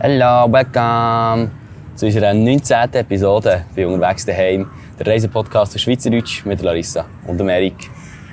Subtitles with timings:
[0.00, 1.52] Hallo, welcome
[1.94, 2.94] zu unserer 19.
[2.94, 4.68] Episode bei «Unterwegs daheim»,
[4.98, 7.88] der Reisepodcast für Schweizerdeutsch mit Larissa und Erik.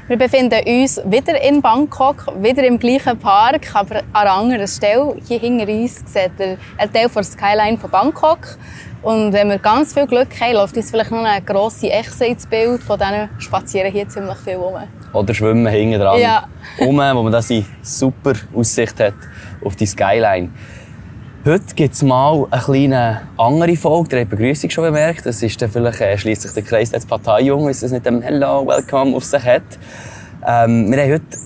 [0.07, 5.15] Wir befinden uns wieder in Bangkok, wieder im gleichen Park, aber an einer anderen Stelle.
[5.27, 8.57] Hier hinter uns sieht ihr ein Teil der Skyline von Bangkok.
[9.01, 12.45] Und wenn wir ganz viel Glück haben, läuft uns vielleicht noch eine grosse Echse ins
[12.45, 12.83] Bild.
[12.83, 14.75] Von denen spazieren hier ziemlich viel rum.
[15.13, 16.47] Oder schwimmen hinten dran Ja.
[16.79, 19.15] rum, wo man da eine super Aussicht hat
[19.65, 20.49] auf die Skyline.
[21.43, 24.15] Heute gibt es mal eine kleine andere Folge.
[24.17, 25.25] Ihr habt die Begrüßung schon bemerkt.
[25.25, 28.21] Das ist dann vielleicht, äh, schließt sich der Kreis als Partei-Jung, weil es nicht dem
[28.21, 29.63] Hello, Welcome auf sich hat.
[30.47, 31.37] Ähm, wir haben heute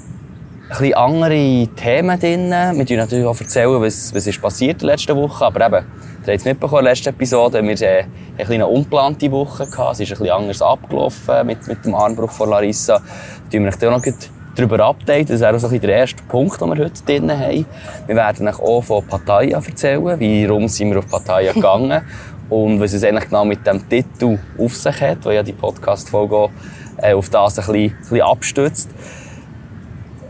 [0.70, 2.50] bisschen andere Themen drin.
[2.50, 5.46] Wir tun natürlich auch erzählen, was, was ist passiert in der letzten Woche.
[5.46, 8.68] Aber eben, ihr habt es mitbekommen in der letzten Episode, wir hatten eine, eine kleine
[8.68, 9.68] ungeplante Woche.
[9.68, 9.94] Gehabt.
[9.94, 12.98] Es ist ein bisschen anders abgelaufen mit, mit dem Armbruch von Larissa.
[12.98, 13.04] Da
[13.52, 14.14] tun wir euch auch noch
[14.56, 15.28] darüber updaten.
[15.28, 17.66] Das ist auch so ein bisschen der erste Punkt, den wir heute drin haben.
[18.08, 20.04] Wir werden euch auch von Pattaya erzählen.
[20.04, 22.02] Warum sind wir auf Pattaya gegangen?
[22.50, 26.50] Und was es eigentlich genau mit dem Titel auf sich hat, wo ja die Podcast-Folge
[26.98, 28.90] äh, auf das ein bisschen, ein bisschen abstützt.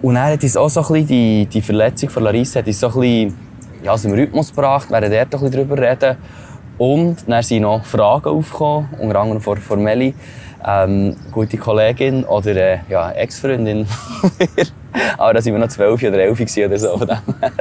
[0.05, 2.79] Und dann hat uns auch so ein bisschen die, die Verletzung von Larissa hat uns
[2.79, 3.37] so ein bisschen,
[3.81, 4.87] ja, aus dem Rhythmus gebracht.
[4.91, 6.17] Dort ein bisschen drüber reden.
[6.77, 10.13] Und dann sind noch Fragen aufgekommen, unter anderem von, von Meli,
[10.63, 13.87] ähm, gute Kollegin oder äh, ja, Ex-Freundin.
[15.17, 16.97] Aber da waren wir noch zwölf oder elf oder so.
[16.99, 17.51] Von dem her.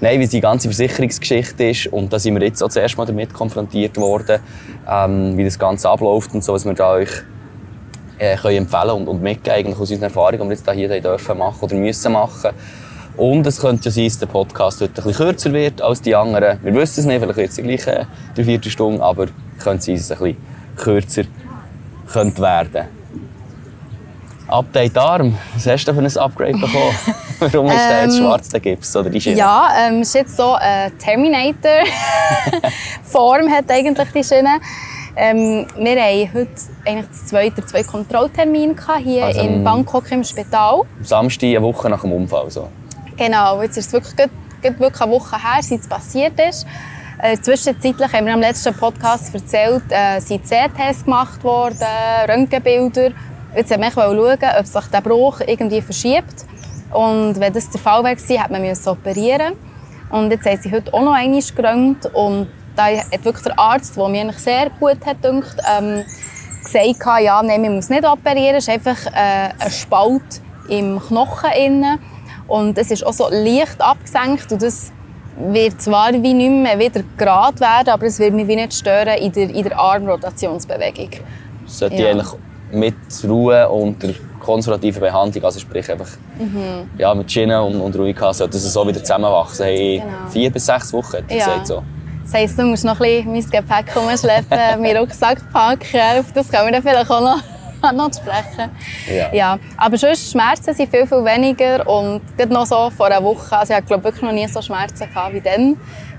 [0.00, 1.88] Nein, wie die ganze Versicherungsgeschichte ist.
[1.88, 4.38] Und da sind wir jetzt auch das erste Mal damit konfrontiert worden,
[4.88, 7.24] ähm, wie das Ganze abläuft und so, was wir da euch
[8.18, 11.38] äh, können empfehlen und, und mitgeben eigentlich aus unseren Erfahrungen, die wir jetzt hier dürfen
[11.38, 12.50] machen oder müssen machen.
[13.16, 16.14] Und es könnte ja sein, dass der Podcast heute ein bisschen kürzer wird als die
[16.14, 16.58] anderen.
[16.62, 19.28] Wir wissen es nicht, vielleicht es die gleiche drei, vier Stunden, aber
[19.58, 20.36] könnte sein, dass es ein bisschen
[20.76, 21.22] kürzer
[22.12, 22.84] könnte werden.
[24.48, 26.94] Update Arm, was hast du für ein Upgrade bekommen?
[27.40, 29.36] Warum ist der jetzt Ähm, schwarz, der Gips oder die Schiene?
[29.36, 34.60] Ja, ähm, es ist jetzt so eine Terminator-Form hat eigentlich die Schiene.
[35.18, 36.50] Ähm, wir haben heute
[36.84, 40.80] eigentlich das zweite, zwei Kontrolltermine gehabt, hier Also, in Bangkok im Spital.
[40.80, 42.50] Am Samstag, eine Woche nach dem Unfall.
[42.50, 42.68] So.
[43.16, 44.30] Genau, jetzt ist es wirklich, gerade
[44.78, 46.66] wirklich eine Woche her, seit es passiert ist.
[47.22, 51.78] Äh, zwischenzeitlich haben wir am letzten Podcast erzählt, äh, sind CT-Tests gemacht worden,
[52.28, 53.12] Röntgenbilder.
[53.56, 56.44] Jetzt wollte ich schauen, ob sich der Bruch irgendwie verschiebt.
[56.92, 59.54] Und wenn das der Fall wäre, hätte man müssen operieren
[60.10, 62.04] Und jetzt haben sie heute auch noch einmal gerönt.
[62.12, 66.04] Und da hat wirklich der Arzt, der mir eigentlich sehr gut hat gedacht, ähm,
[66.62, 71.50] gesagt, ja, nein, man muss nicht operieren, es ist einfach äh, ein Spalt im Knochen
[71.58, 71.98] innen.
[72.48, 74.92] Und es ist auch so leicht abgesenkt und das
[75.38, 79.18] wird zwar wie nicht mehr wieder gerade werden, aber es wird mich wie nicht stören
[79.18, 81.10] in der, in der Armrotationsbewegung.
[81.66, 82.10] sollte Ja.
[82.10, 82.28] eigentlich
[82.72, 82.94] mit
[83.28, 84.08] Ruhe unter
[84.40, 86.08] konservativer Behandlung, also sprich einfach
[86.98, 89.66] ja, mit Schienen und, und Ruhigkeit, sollte es so wieder zusammenwachsen.
[89.66, 90.30] Hey, Genau.
[90.30, 91.36] Vier bis sechs Wochen, hat Ja.
[91.36, 91.66] gesagt.
[91.66, 91.82] So.
[92.26, 96.00] Das heisst, du musst noch ein bisschen mein Gepäck umschleppen, meinen Rucksack packen.
[96.18, 98.70] Auf das können wir dann vielleicht auch noch, noch sprechen.
[99.08, 99.32] Ja.
[99.32, 101.88] Ja, aber sonst Schmerzen sind viel, viel weniger.
[101.88, 105.08] Und gerade noch so vor einer Woche, also ich glaube wirklich noch nie so Schmerzen
[105.08, 105.76] gehabt wie dann.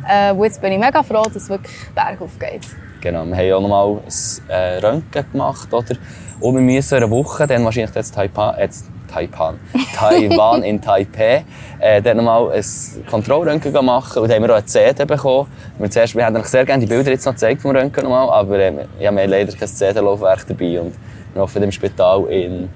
[0.08, 2.66] Äh, und jetzt bin ich mega froh, dass es wirklich bergauf geht.
[3.02, 5.96] Genau, wir haben auch noch mal ein äh, Röntgen gemacht, oder?
[6.40, 9.60] Und wir müssen in einer Woche, dann wahrscheinlich jetzt Taipan, jetzt Taipan,
[9.96, 11.44] Taiwan in Taipei,
[11.80, 12.64] äh, dann noch mal ein
[13.10, 14.22] Kontrollröntgen machen.
[14.22, 15.48] Und haben wir auch eine CD bekommen.
[15.78, 18.30] Wir, zuerst, wir haben sehr gerne die Bilder jetzt noch gezeigt vom Röntgen noch mal,
[18.30, 20.80] aber äh, wir haben leider kein CD-Laufwerk dabei.
[20.82, 20.94] Und
[21.34, 22.70] wir hoffen, im Spital in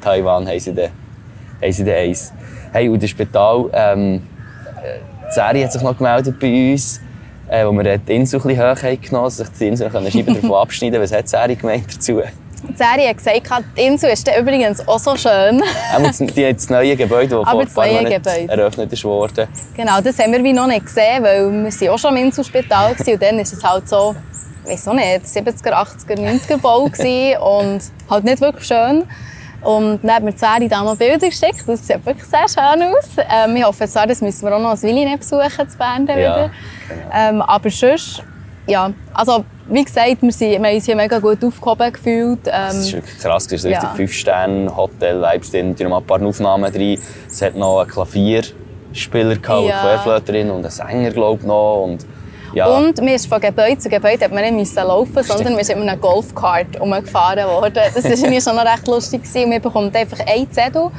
[0.00, 0.90] Taiwan haben sie dann,
[1.60, 2.32] haben sie dann eins.
[2.72, 4.22] Hey, und das Spital, ähm,
[4.82, 7.00] äh, Sari hat sich noch gemeldet bei uns,
[7.48, 10.54] äh, wo wir die Insel ein bisschen haben genommen, dass sich die Insel Scheibe davon
[10.54, 12.20] abschneiden Was hat Sari gemeint dazu?
[12.20, 12.41] Die
[12.74, 15.62] Serie hat gesagt, die Insel ist übrigens auch so schön.
[16.36, 19.48] Die hat das neue Gebäude, das vor ein paar eröffnet ist worden.
[19.76, 22.94] Genau, das haben wir wie noch nicht gesehen, weil wir sind auch schon im Inselspital
[22.94, 24.14] gewesen, und dann ist es halt so,
[24.64, 29.04] ich weiß auch nicht, 70er, 80er, 90er Bau und halt nicht wirklich schön.
[29.62, 32.82] Und dann hat mir die Serie da noch Bilder geschickt, das sieht wirklich sehr schön
[32.82, 33.08] aus.
[33.30, 36.06] Ähm, ich hoffe zwar, das müssen wir auch noch als Willi nicht besuchen, zu Bern
[36.06, 36.50] Ja, wieder.
[37.12, 38.24] Ähm, aber sonst,
[38.72, 42.40] ja, also wie gesagt, wir, sind, wir haben uns hier mega gut aufgehoben gefühlt.
[42.46, 43.46] Das ist Ähm, wirklich krass.
[43.46, 43.94] Es ist richtig ja.
[43.94, 46.98] 5 Sterne Hotel, Vibes drin, noch ein paar Aufnahmen drin.
[47.30, 49.80] Es hat noch einen Klavierspieler, gehabt, Ja.
[49.80, 51.84] eine Querflöterin und einen Sänger, glaube ich, noch.
[51.84, 52.04] Und,
[52.54, 55.64] ja, Und wir ist von Gebäude zu Gebäude hat man nicht müssen laufen, sondern wir
[55.64, 57.78] sind mit einem Golfkart umgefahren worden.
[57.94, 59.22] Das war schon noch recht lustig.
[59.22, 59.44] gewesen.
[59.44, 60.90] Und man bekommt einfach einen Zettel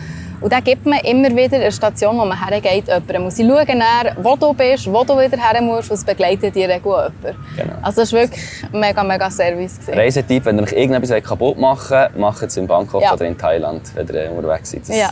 [0.43, 3.23] Und dann gibt man immer wieder eine Station, wo man hergeht, jemandem.
[3.25, 6.53] Und sie schauen dann, wo du bist, wo du wieder her musst, und es begleitet
[6.53, 7.13] die Regel jemand.
[7.55, 7.73] Genau.
[7.81, 8.43] Also es war wirklich
[8.73, 9.79] mega, mega Service.
[9.79, 9.93] Gewesen.
[9.97, 13.13] Reisetipp, wenn ihr euch irgendetwas kaputt machen wollt, macht es in Bangkok Ja.
[13.13, 14.81] oder in Thailand, wenn ihr äh, unterwegs seid.
[14.81, 15.09] Das, Ja.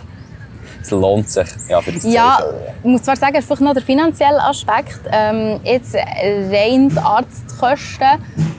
[0.83, 2.55] Es lohnt sich ja, für das Ja, Zeichen.
[2.83, 4.99] ich muss zwar sagen, vielleicht noch der finanzielle Aspekt.
[5.13, 8.07] Ähm, jetzt rein die Arztkosten,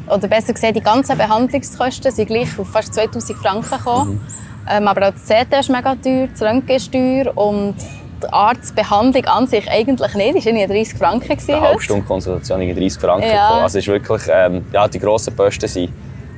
[0.09, 4.21] oder besser gesagt, die ganzen Behandlungskosten sind gleich auf fast 2000 Franken gekommen.
[4.71, 7.75] Ähm, aber auch das CT ist mega teuer, das Röntgen ist teuer und
[8.23, 10.37] die Arztbehandlung an sich eigentlich nicht.
[10.37, 11.39] Das war irgendwie 30 Franken.
[11.49, 13.29] Eine halbe Stunde Konsultation in 30 Franken.
[13.29, 13.51] Ja.
[13.63, 15.91] Also es ist wirklich, ähm, ja, die grossen Posten sind,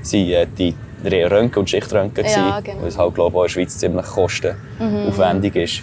[0.02, 0.74] sind äh, die
[1.04, 2.24] Röntgen und Schichtröntgen.
[2.24, 2.80] Ja, genau.
[2.80, 5.82] Weil es halt, glaube ich, auch in der Schweiz ziemlich kostenaufwendig ist.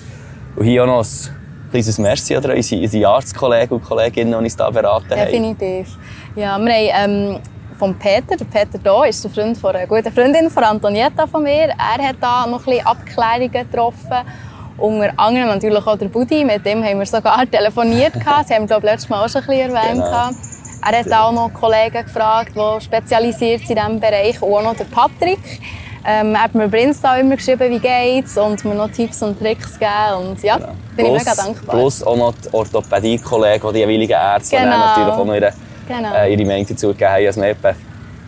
[0.56, 4.56] Und hier auch noch ein kleines Merci an unsere, unsere Arztkollegen und Kolleginnen, die uns
[4.56, 5.20] hier beraten haben.
[5.20, 5.88] Definitiv.
[6.36, 7.40] Ja, wir haben ähm,
[7.82, 11.42] von Peter, der Peter da ist der Freund von einer guten Freundin von Antonietta von
[11.42, 11.70] mir.
[11.70, 14.22] Er hat da noch ein bisschen Abklärungen getroffen.
[14.78, 18.14] Unter anderem natürlich auch der Buddy, mit dem haben wir sogar telefoniert.
[18.46, 20.04] Sie haben glaube letztes Mal auch schon ein bisschen erwähnt.
[20.04, 20.30] Genau.
[20.92, 24.40] Er hat auch noch Kollegen gefragt, die spezialisiert sind in diesem Bereich.
[24.40, 25.40] Und auch noch der Patrick.
[26.06, 29.40] Ähm, er hat mir bei Insta immer geschrieben, wie geht's und mir noch Tipps und
[29.40, 30.30] Tricks gegeben.
[30.30, 30.58] Und ja,
[30.96, 31.76] bin ich mega dankbar.
[31.76, 34.78] Plus auch noch die Orthopädie-Kollegen, die jeweiligen Ärzte, Genau.
[34.78, 35.54] natürlich auch noch ihre,
[35.88, 36.14] Genau.
[36.16, 37.26] äh, ihre Meinung dazu gegeben haben.
[37.28, 37.74] Also wir etwa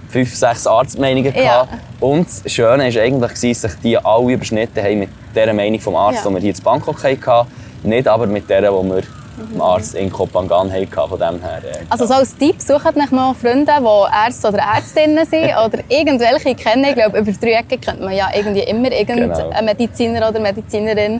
[0.09, 1.33] fünf, sechs Arztmeinungen.
[1.35, 1.63] Ja.
[1.63, 1.73] gehabt.
[1.99, 5.87] Und das Schöne war eigentlich, dass sich die alle überschnitten haben mit der Meinung des
[5.87, 6.29] Arztes, Ja.
[6.29, 7.47] die wir hier in Bangkok hatten.
[7.83, 9.03] Nicht aber mit der, die wir
[9.35, 9.59] Mhm.
[9.61, 10.87] Arzt in Kopangan hatten.
[11.09, 14.59] Von dem her, äh, Also so als Tipp, sucht euch noch Freunde, die Ärzte oder
[14.59, 16.83] Ärztinnen sind oder irgendwelche kennen.
[16.85, 19.63] Ich glaube, über drei Ecken kennt man ja irgendwie immer irgendeinen Genau.
[19.63, 21.19] Mediziner oder Medizinerin.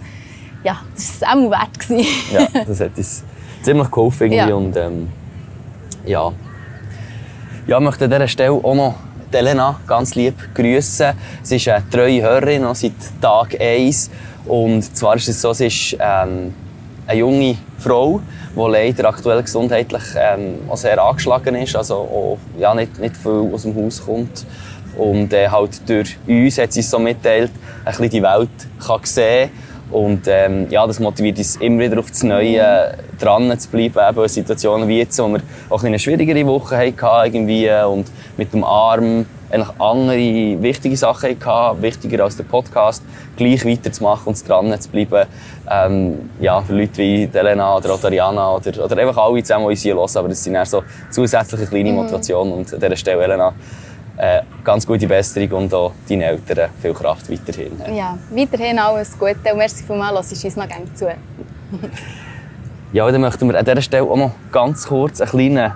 [0.64, 2.06] Ja, das war auch wert.
[2.32, 3.24] ja, das hat uns
[3.64, 4.32] ziemlich geholfen.
[4.32, 4.38] Irgendwie.
[4.50, 4.56] Ja.
[4.56, 5.10] Und, ähm,
[6.06, 6.34] ja.
[7.68, 8.96] ja, ich möchte an dieser Stelle auch noch
[9.32, 11.14] Elena ganz lieb grüßen.
[11.42, 14.12] Sie ist eine treue Hörerin seit Tag 1.
[14.46, 16.54] Und zwar ist es so, sie ist ähm,
[17.08, 18.22] eine junge Frau,
[18.56, 23.50] die leider aktuell gesundheitlich ähm, auch sehr angeschlagen ist, also auch, ja, nicht, nicht viel
[23.54, 24.46] aus dem Haus kommt.
[24.98, 27.52] Und äh, halt durch uns hat sie es so mitteilt,
[27.84, 28.50] ein bisschen die Welt
[28.86, 29.50] kann sehen
[29.92, 34.24] und ähm, ja, das motiviert uns immer wieder auf das Neue dran zu bleiben, eben
[34.24, 38.08] in Situationen wie jetzt, wo wir auch eine schwierigere Woche hatten irgendwie äh, und
[38.38, 43.04] mit dem Arm eigentlich andere wichtige Sachen hatten, wichtiger als der Podcast,
[43.36, 45.28] gleich weiterzumachen und dran zu bleiben.
[45.70, 49.82] Ähm, ja, für Leute wie Elena oder Ariana oder, oder einfach alle zusammen, die uns
[49.84, 53.54] hier hören, aber das sind eher so zusätzliche kleine Motivationen und an dieser Stelle, Elena,
[54.18, 57.74] äh, ganz gute Besserung und auch deinen Eltern viel Kraft weiterhin.
[57.96, 61.08] Ja, weiterhin alles Gute und merci vielmals, dass uns noch gerne zu.
[62.94, 65.74] Ja, dann möchten wir an dieser Stelle auch noch ganz kurz einen kleinen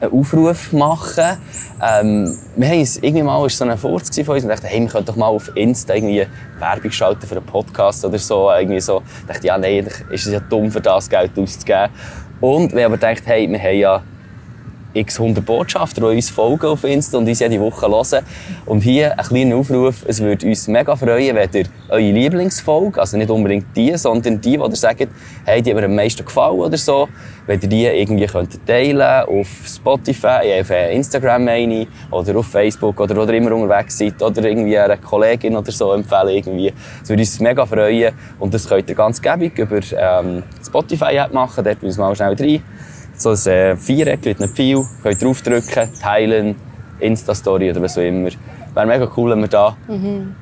[0.00, 1.38] einen Aufruf machen.
[1.82, 4.80] Ähm, wir haben uns irgendwie mal, war so ein Furz von uns, und dachten, hey,
[4.80, 6.26] wir könnten doch mal auf Insta irgendwie
[6.58, 8.50] Werbung schalten für einen Podcast oder so.
[8.50, 9.02] Irgendwie so.
[9.20, 11.88] Ich dachte, ja, nein, ist es ja dumm, für das Geld auszugeben.
[12.40, 14.02] Und wir haben aber gedacht, hey, wir haben ja
[14.94, 18.24] x 100 Botschafter, die uns folgen auf Insta und uns jede Woche hören.
[18.66, 20.04] Und hier ein kleiner Aufruf.
[20.06, 24.56] Es würde uns mega freuen, wenn ihr eure Lieblingsfolge, also nicht unbedingt die, sondern die,
[24.56, 25.08] die ihr sagt,
[25.44, 27.08] hey, die haben mir am meisten gefallen oder so,
[27.46, 33.16] wenn ihr die irgendwie könnt teilen auf Spotify, auf Instagram meine oder auf Facebook oder
[33.26, 36.72] ihr immer unterwegs seid oder irgendwie einer Kollegin oder so empfehlen irgendwie.
[37.02, 41.64] Es würde uns mega freuen und das könnt ihr ganz gäbig über ähm, Spotify-App machen,
[41.64, 42.62] dort müssen wir mal schnell rein
[43.18, 44.84] so ein äh, Viereck mit einem Pfeil.
[45.02, 46.56] Könnt draufdrücken, teilen,
[47.00, 48.30] Insta-Story oder was auch immer.
[48.74, 49.76] Wäre mega cool, wenn wir da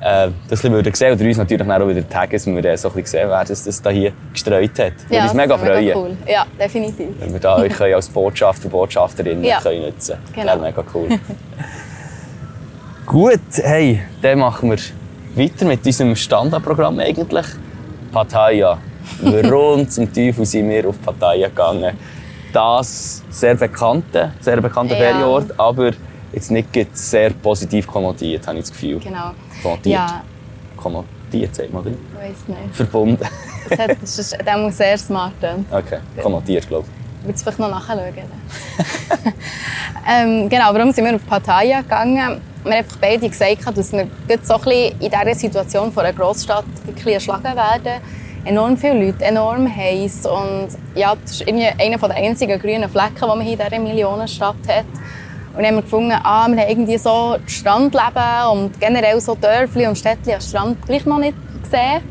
[0.01, 2.89] äh, das ein bisschen sehen oder uns natürlich auch wieder taggen, dass wir äh, so
[2.89, 4.93] ein bisschen sehen, wer das, das da hier gestreut hat.
[5.09, 6.17] Würde uns mega das freuen, cool.
[6.27, 7.07] Ja, definitiv.
[7.19, 9.59] wenn wir da euch als Botschafter, Botschafterinnen Ja.
[9.61, 10.47] können nutzen können.
[10.47, 10.47] Genau.
[10.47, 11.07] Wäre mega cool.
[13.05, 14.77] Gut, hey, dann machen wir
[15.35, 17.45] weiter mit unserem Standardprogramm eigentlich.
[18.11, 18.77] Pattaya.
[19.21, 21.95] Warum zum Teufel sind wir auf Pattaya gegangen?
[22.57, 24.99] Das sehr bekannte, sehr bekannte Ja.
[24.99, 25.91] Ferienort, aber
[26.33, 28.97] jetzt nicht sehr positiv konnotiert, habe ich das Gefühl.
[28.97, 29.29] Genau.
[29.61, 29.93] Konnotiert.
[29.93, 30.23] Ja,
[30.75, 31.91] Konnotiert, sagt man, oder?
[31.91, 32.75] ich weiß nicht.
[32.75, 33.23] Verbunden.
[33.69, 35.67] Das, hat, das ist, der muss sehr smart sein.
[35.69, 36.87] Okay, konnotiert, glaube
[37.21, 37.99] Ich will es vielleicht noch nachschauen.
[40.09, 42.15] ähm, genau, warum sind wir auf Pattaya gegangen?
[42.15, 44.07] Wir haben einfach beide gesagt, dass wir
[44.41, 46.65] so ein bisschen in dieser Situation von einer Großstadt
[47.05, 48.01] erschlagen werden.
[48.47, 50.25] Enorm viele Leute, enorm heiß.
[50.25, 53.79] Und ja, das ist irgendwie einer der einzigen grünen Flecken, die man hier in dieser
[53.79, 54.85] Millionenstadt hat.
[55.53, 59.35] Und dann haben wir gefunden, ah, wir haben irgendwie so das Strandleben und generell so
[59.35, 62.01] Dörfli und Städtli am Strand gleich noch nicht gesehen.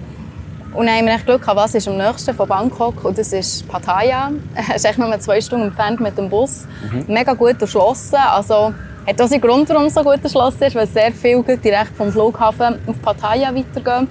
[0.75, 3.33] Und dann haben wir echt Glück gehabt, was ist am nächsten von Bangkok und das
[3.33, 4.31] ist Pattaya.
[4.69, 6.67] Es ist echt nur zwei Stunden entfernt mit dem Bus.
[7.07, 8.17] Mega gut erschlossen.
[8.17, 8.75] Also
[9.07, 12.13] hat auch seinen Grund, warum es so gut erschlossen ist, weil sehr viel direkt vom
[12.13, 14.09] Flughafen auf Pattaya weitergehen.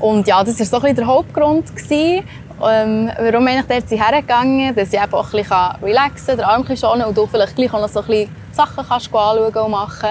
[0.00, 1.74] Und ja, das war so ein der Hauptgrund.
[1.76, 2.24] Gewesen,
[2.62, 6.64] ähm, warum ich dort hergegangen dass ich eben auch ein bisschen relaxen kann, den Arm
[6.68, 10.10] ein schonen und du vielleicht gleich noch so ein bisschen Sachen kannst anschauen und machen.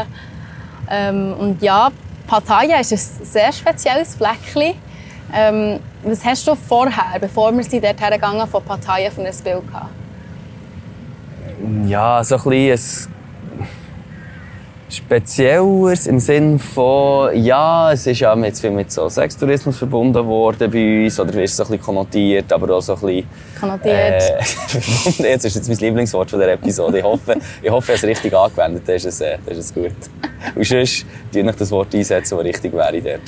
[0.89, 1.89] Ähm, und ja,
[2.27, 4.75] Pattaya ist ein sehr spezielles Fleckchen.
[5.33, 9.67] Ähm, was hast du vorher, bevor wir sie dort hergegangen von Pattaya von ein Bild
[9.67, 9.89] gehabt?
[11.85, 13.13] Ja, so ein bisschen
[14.91, 20.71] Spezielleres im Sinne von, ja, es ist ja jetzt viel mit so Sextourismus verbunden worden
[20.71, 23.27] bei uns, oder es so ein bisschen konnotiert, aber auch so ein bisschen...
[23.59, 24.23] Konnotiert.
[24.23, 24.39] Äh,
[25.29, 26.97] jetzt ist jetzt mein Lieblingswort von dieser Episode.
[26.97, 29.91] Ich hoffe, ich hoffe, es richtig angewendet dann ist es, äh, ist es gut.
[30.55, 33.21] Und sonst tue ich das Wort einsetzen, das richtig wäre dort.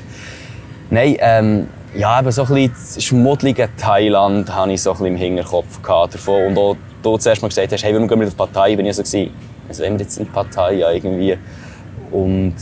[0.89, 5.15] Nein, ähm, ja, eben so ein bisschen schmuddelige Thailand hatte ich so ein bisschen im
[5.15, 6.47] Hinterkopf gehabt davon.
[6.47, 8.95] Und auch du zuerst mal gesagt hast, hey, warum gehen wir die Partei, bin ich
[8.95, 9.31] so gewesen,
[9.71, 10.27] also wenn wir jetzt in
[10.77, 11.37] ja, irgendwie.
[12.11, 12.55] Und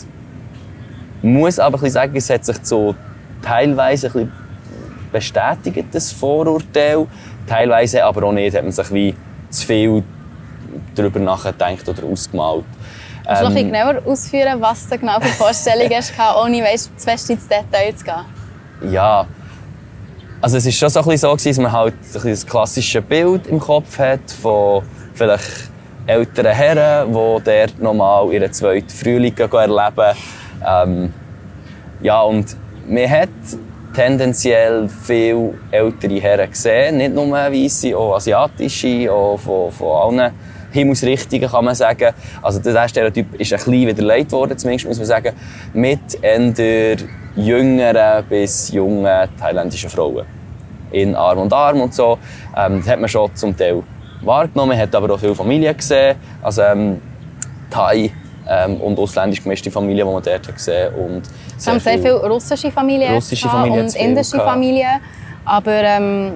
[1.22, 2.96] muss aber ein sagen, es hat sich so
[3.42, 4.32] teilweise ein bisschen
[5.12, 7.08] bestätigt, das Vorurteil.
[7.48, 9.16] Teilweise aber auch nicht, hat man sich wie
[9.50, 10.04] zu viel
[10.94, 12.66] darüber nachgedacht oder ausgemalt.
[13.26, 16.14] Kannst du ähm, noch ein genauer ausführen, was du genau für Vorstellungen hast,
[16.44, 18.92] ohne weißt, zu fest ins Detail zu gehen?
[18.92, 19.26] Ja,
[20.42, 23.48] also es war schon so, ein bisschen so dass man halt ein das klassische Bild
[23.48, 25.70] im Kopf hat von vielleicht
[26.10, 30.18] älteren Herren, die dort nochmal ihren zweiten Frühling erleben.
[30.68, 31.14] Ähm,
[32.02, 32.56] ja, und
[32.88, 33.30] man hat
[33.94, 40.32] tendenziell viele ältere Herren gesehen, nicht nur weiße, auch asiatische, auch von, von allen
[40.72, 42.14] Himmelsrichtungen kann man sagen.
[42.42, 45.36] Also der Stereotyp ist ein bisschen wieder leid worden, zumindest muss man sagen,
[45.74, 46.98] mit eher
[47.36, 50.26] jüngeren bis jungen thailändischen Frauen.
[50.92, 52.18] In Arm und Arm und so.
[52.58, 53.84] Ähm, das hat man schon zum Teil
[54.22, 57.02] wahrgenommen, hat aber auch viele Familien gesehen, also ähm,
[57.70, 58.12] Thai
[58.48, 61.22] ähm, und ausländisch gemischte Familien, die man dort hat gesehen und
[61.58, 64.38] Es haben sehr viele russische Familien, russische Familien und indische.
[64.38, 65.00] Familien,
[65.46, 66.34] aber ähm,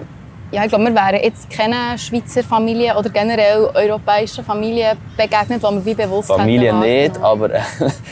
[0.51, 5.71] ja, ich glaube, wir wären jetzt keine Schweizer Familie oder generell europäische Familie begegnet, wo
[5.71, 7.59] wir wie bewusst Familie nicht, aber äh,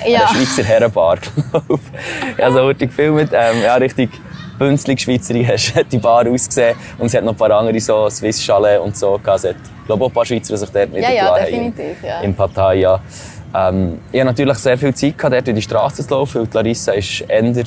[0.07, 0.21] ja.
[0.21, 2.37] eine Schweizer Herrenbar, glaube ich.
[2.39, 4.09] Ja, so richtig viel mit, ähm, ja, richtig
[4.61, 6.75] bünzlig Schweizerisch hat die Bar ausgesehen.
[6.99, 9.43] Und es hat noch ein paar andere so Swiss Chalet und so gehabt.
[9.43, 9.55] Hat,
[9.87, 12.03] glaube auch ein paar Schweizer, die sich dort nicht ja, ja, definitiv.
[12.03, 12.21] Ja.
[12.21, 13.01] In Pattaya.
[13.55, 16.63] Ähm, ich hatte natürlich sehr viel Zeit, gehabt, dort durch die Straße zu laufen, weil
[16.63, 17.63] Larissa ist eher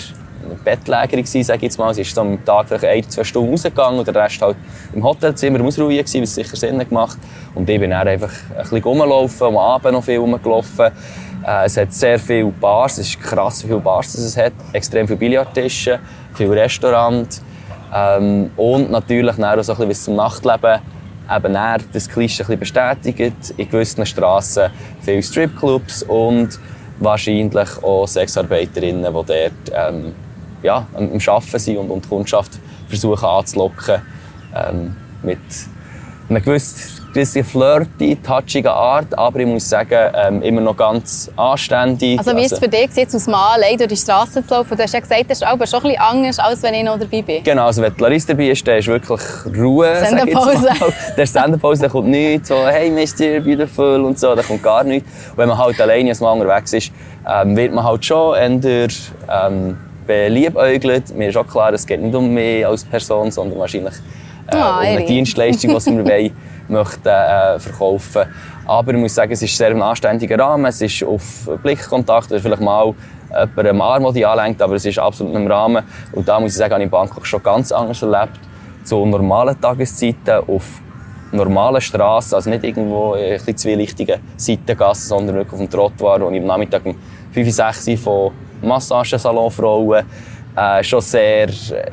[0.63, 1.93] Bettlägerin war, sage ich jetzt mal.
[1.95, 4.57] Sie ist so am Tag vielleicht ein, zwei Stunden rausgegangen und der Rest halt
[4.93, 7.19] im Hotelzimmer im Ausruhen gewesen, was sicher Sinn gemacht
[7.55, 10.93] Und ich bin dann einfach ein bisschen rumgelaufen, am Abend noch viel rumgelaufen.
[11.47, 14.53] Äh, es hat sehr viele Bars, es ist krass, wie viele Bars es hat.
[14.73, 15.99] Extrem viele Billardtische,
[16.35, 17.43] viele Restaurants.
[17.95, 20.81] Ähm, und natürlich auch so ein bisschen zum Nachtleben
[21.31, 23.55] eben dann das Klischee bestätigt.
[23.57, 26.59] In gewissen Strassen viele Stripclubs und
[26.99, 30.15] wahrscheinlich auch Sexarbeiterinnen, die dort ähm,
[30.63, 32.53] ja, am Arbeiten sind und, und Kundschaft
[32.89, 34.03] versuchen anzulocken
[34.55, 35.39] ähm, mit
[36.29, 42.19] einer gewissen bisschen flirty, touchige Art, aber ich muss sagen, ähm, immer noch ganz anständig.
[42.19, 44.55] Also wie ist es also für dich jetzt aus Mann allein durch die Straße zu
[44.55, 44.77] laufen?
[44.77, 46.99] Du hast ja gesagt, das ist aber schon ein bisschen anders, als wenn ich noch
[46.99, 47.43] dabei bin.
[47.43, 49.21] Genau, also wenn Larissa dabei ist, dann ist wirklich
[49.57, 49.97] Ruhe.
[49.97, 50.69] Sendepause.
[51.17, 53.41] Der Sendepause, da kommt nichts, so «Hey, Mr.
[53.41, 55.09] Beautiful» und so, da kommt gar nichts.
[55.31, 56.93] Und wenn man halt alleine als Mann unterwegs ist,
[57.27, 58.89] ähm, wird man halt schon eher
[59.31, 61.15] ähm, beliebäugelt.
[61.15, 63.95] Mir ist auch klar, es geht nicht um mich als Person, sondern wahrscheinlich
[64.49, 66.33] äh, oh, um eine Dienstleistung, die wir wollen
[66.75, 68.23] möchten, äh, verkaufen
[68.67, 70.67] Aber ich muss sagen, es ist sehr ein anständiger Rahmen.
[70.67, 72.95] Es ist auf Blickkontakt oder vielleicht mal
[73.31, 75.85] jemand am Arm, die anlenkt, aber es ist absolut im Rahmen.
[76.13, 78.39] Und da muss ich sagen, habe ich in Bangkok schon ganz anders erlebt.
[78.85, 80.81] Zu normalen Tageszeiten auf
[81.33, 86.31] normalen Straßen, also nicht irgendwo in ein zwielichtigen Seitengassen, sondern wirklich auf dem Trottoir, wo
[86.31, 86.95] ich am Nachmittag um
[87.33, 90.05] 5, 6 von Massagesalonfrauen
[90.57, 91.49] äh, schon sehr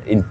[0.06, 0.24] in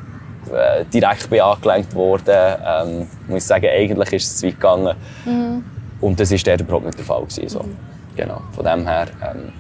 [0.53, 2.57] äh, direkt bin angelenkt worden.
[2.65, 4.97] Ähm, muss sagen, eigentlich ist es zu weit gegangen.
[5.25, 5.65] Mhm.
[6.01, 7.23] Und das war dort überhaupt nicht der Fall.
[7.23, 7.63] Gewesen, so.
[7.63, 7.77] Mhm.
[8.17, 9.07] Genau, von dem her.
[9.23, 9.53] Ähm,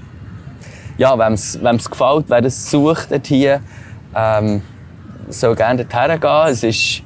[0.99, 3.61] ja, wem es gefällt, wer es sucht hier,
[4.15, 4.63] ähm,
[5.29, 6.47] soll gerne dorthin gehen.
[6.49, 7.03] Es ist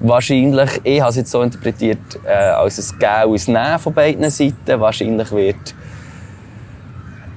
[0.00, 4.80] wahrscheinlich, ich habe es jetzt so interpretiert, äh, als ein ein Nehmen von beiden Seiten.
[4.80, 5.74] Wahrscheinlich wird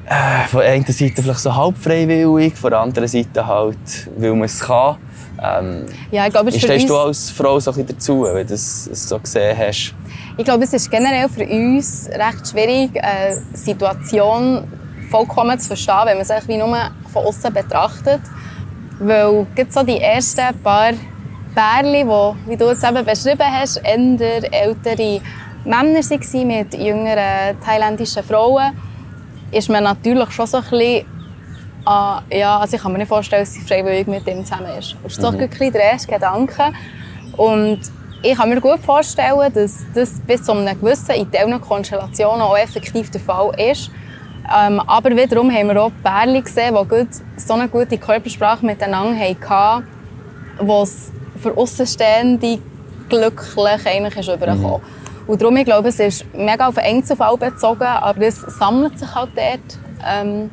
[0.08, 4.44] äh, von einer Seite vielleicht so halb freiwillig, von der anderen Seite halt, weil man
[4.44, 4.98] es kann.
[5.42, 8.86] Ähm, ja, ich glaube, wie stehst du als Frau so ein dazu, wenn du es
[8.86, 9.94] so gesehen hast?
[10.38, 14.68] Ich glaube, es ist generell für uns recht schwierig, eine Situation
[15.10, 18.22] vollkommen zu verstehen, wenn man es wie nur von außen betrachtet.
[19.00, 20.92] Weil so die ersten paar
[21.56, 25.22] Pärchen, die, wie du es eben beschrieben hast, eher ältere
[25.66, 28.72] Männer waren mit jüngeren thailändischen Frauen,
[29.52, 31.06] ist man natürlich schon so ein bisschen
[31.86, 34.96] Ah, ja, also ich kann mir nicht vorstellen, dass sie freiwillig mit ihm zusammen ist.
[35.04, 35.42] Das ist doch mhm.
[35.42, 36.74] ein der erste Gedanke.
[37.38, 37.80] Und
[38.22, 43.10] ich kann mir gut vorstellen, dass das bis zu einer gewissen in Konstellationen auch effektiv
[43.12, 43.92] der Fall ist.
[44.54, 49.88] Ähm, aber wiederum haben wir auch Pärchen gesehen, die so eine gute Körpersprache miteinander hatten,
[50.60, 52.60] wo es für Außenstehende
[53.08, 54.82] glücklich eigentlich ist übergekommen.
[54.82, 55.28] Mhm.
[55.30, 59.14] Und darum, ich glaube, es ist mega auf einen Einzelfall bezogen, aber es sammelt sich
[59.14, 60.50] halt dort ähm,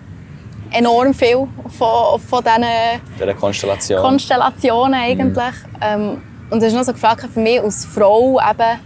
[0.72, 1.46] enorm viel
[1.78, 4.00] von, von diesen Konstellation.
[4.00, 5.34] Konstellationen eigentlich.
[5.36, 5.80] Mhm.
[5.80, 8.80] Ähm, und es ist noch so gefragt für mich als Frau eben,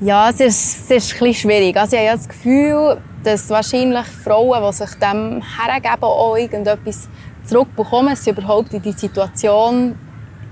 [0.00, 1.76] ja, es ist, es ist ein schwierig.
[1.76, 7.08] Also ich habe das Gefühl, dass wahrscheinlich Frauen, die sich dem hergeben, auch irgendetwas
[7.44, 9.98] zurückbekommen, sie überhaupt in die Situation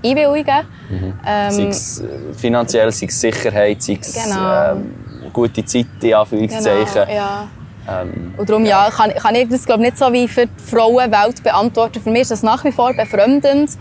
[0.03, 0.65] einwilligen.
[0.89, 1.13] Mhm.
[1.25, 4.71] Ähm, sei es äh, finanziell, sei es Sicherheit, sei es genau.
[4.71, 4.93] ähm,
[5.31, 7.05] gute Zeit, in Anführungszeichen.
[7.05, 7.47] Genau, ja.
[7.89, 8.85] Ähm, und darum ja.
[8.85, 12.01] ja, kann, kann ich das glaube nicht so wie für die Frauenwelt beantworten.
[12.01, 13.71] Für mich ist das nach wie vor befremdend.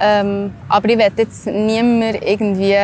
[0.00, 2.76] Ähm, aber ich werde jetzt niemand irgendwie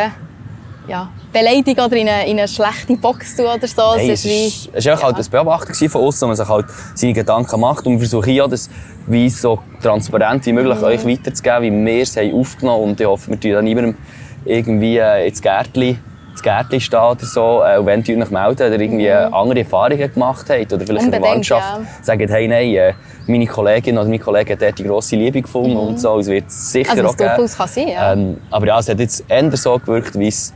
[0.89, 3.83] ja, beleidigen oder in eine, in eine schlechte Box tun oder so.
[3.97, 5.01] Nein, es, ist wie, es ist ja.
[5.01, 7.87] halt eine Beobachtung von uns, wo man sich halt seine Gedanken macht.
[7.87, 8.69] Und wir versuchen ja, das
[9.07, 10.85] wie so transparent wie möglich mhm.
[10.85, 12.91] euch weiterzugeben, wie wir es haben aufgenommen haben.
[12.91, 13.97] Und ich hoffe, wir tun dann niemandem
[14.45, 15.99] irgendwie äh, ins Gärtchen
[16.45, 19.35] Gärtchen stehen oder so, äh, und wenn ihr euch melden oder irgendwie mhm.
[19.35, 21.87] andere Erfahrungen gemacht habt oder vielleicht in der Mannschaft ja.
[22.03, 22.95] sagen, hey, nein, äh,
[23.27, 25.89] meine Kollegin oder mein Kollege hat dort die grosse Liebe gefunden mhm.
[25.89, 27.49] und so, es wird sicher also, auch geben.
[27.49, 28.13] kann sein, ja.
[28.13, 30.53] Ähm, aber ja, es hat jetzt eher so gewirkt, wie es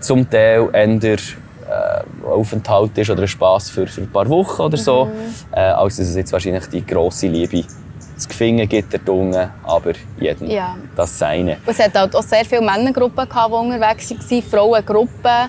[0.00, 0.88] zum Teil eher
[1.70, 5.10] äh, Aufenthalt ist oder ein Spass für, für ein paar Wochen oder so, mhm.
[5.52, 7.64] äh, als dass es jetzt wahrscheinlich die grosse Liebe
[8.20, 10.76] zu finden gibt, der Dunge, aber jedem ja.
[10.96, 11.58] das Seine.
[11.66, 14.42] es hat halt auch sehr viele Männergruppen, gehabt, die unterwegs waren.
[14.42, 15.48] Frauengruppen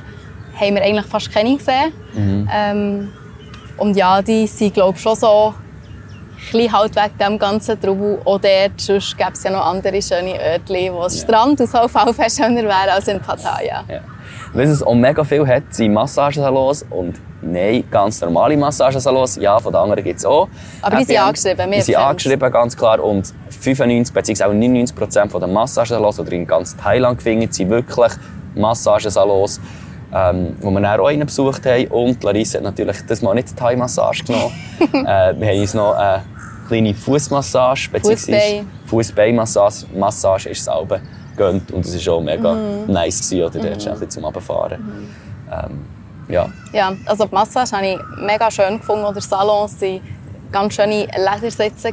[0.59, 1.93] haben wir eigentlich fast keine gesehen.
[2.13, 2.49] Mhm.
[2.53, 3.13] Ähm,
[3.77, 5.53] und ja, die sind glaube ich schon so
[6.53, 8.79] ein halt wegen dem ganzen Trubel auch dort.
[8.79, 11.09] Sonst gäbe es ja noch andere schöne Örtchen, wo ja.
[11.09, 13.83] Strand aus Fall schöner wäre als in Pattaya.
[13.87, 14.01] Ja.
[14.53, 19.37] Weil es auch mega viel hat, sind Massagesalons und nein, ganz normale Massagesalons.
[19.37, 20.49] Ja, von den anderen gibt es auch.
[20.81, 23.03] Aber die sind angeschrieben, Die sind angeschrieben, ganz klar.
[23.03, 24.53] Und 95 bzw.
[24.53, 28.11] 99 Prozent der Massagesalons, die in ganz Thailand finden, sind wirklich
[28.55, 29.61] Massagesalons,
[30.13, 31.87] ähm, wo wir dann auch einen besucht haben.
[31.87, 34.53] Und Larissa hat natürlich das mal nicht die Thai-Massage genommen.
[34.79, 36.23] äh, wir haben uns noch eine
[36.67, 41.01] kleine Fußmassage, beziehungsweise Fußbeinmassage Massage ist selber
[41.35, 41.71] gönnt.
[41.71, 42.91] Und es war auch mega mhm.
[42.91, 44.09] nice, gewesen, oder, dort mhm.
[44.09, 44.81] zum Runterfahren.
[44.81, 45.09] Mhm.
[45.51, 45.85] Ähm,
[46.29, 46.49] ja.
[46.71, 49.05] ja, also die Massage habe ich mega schön gefunden.
[49.05, 50.01] Oder Salons waren
[50.51, 51.89] ganz schöne Ledersitze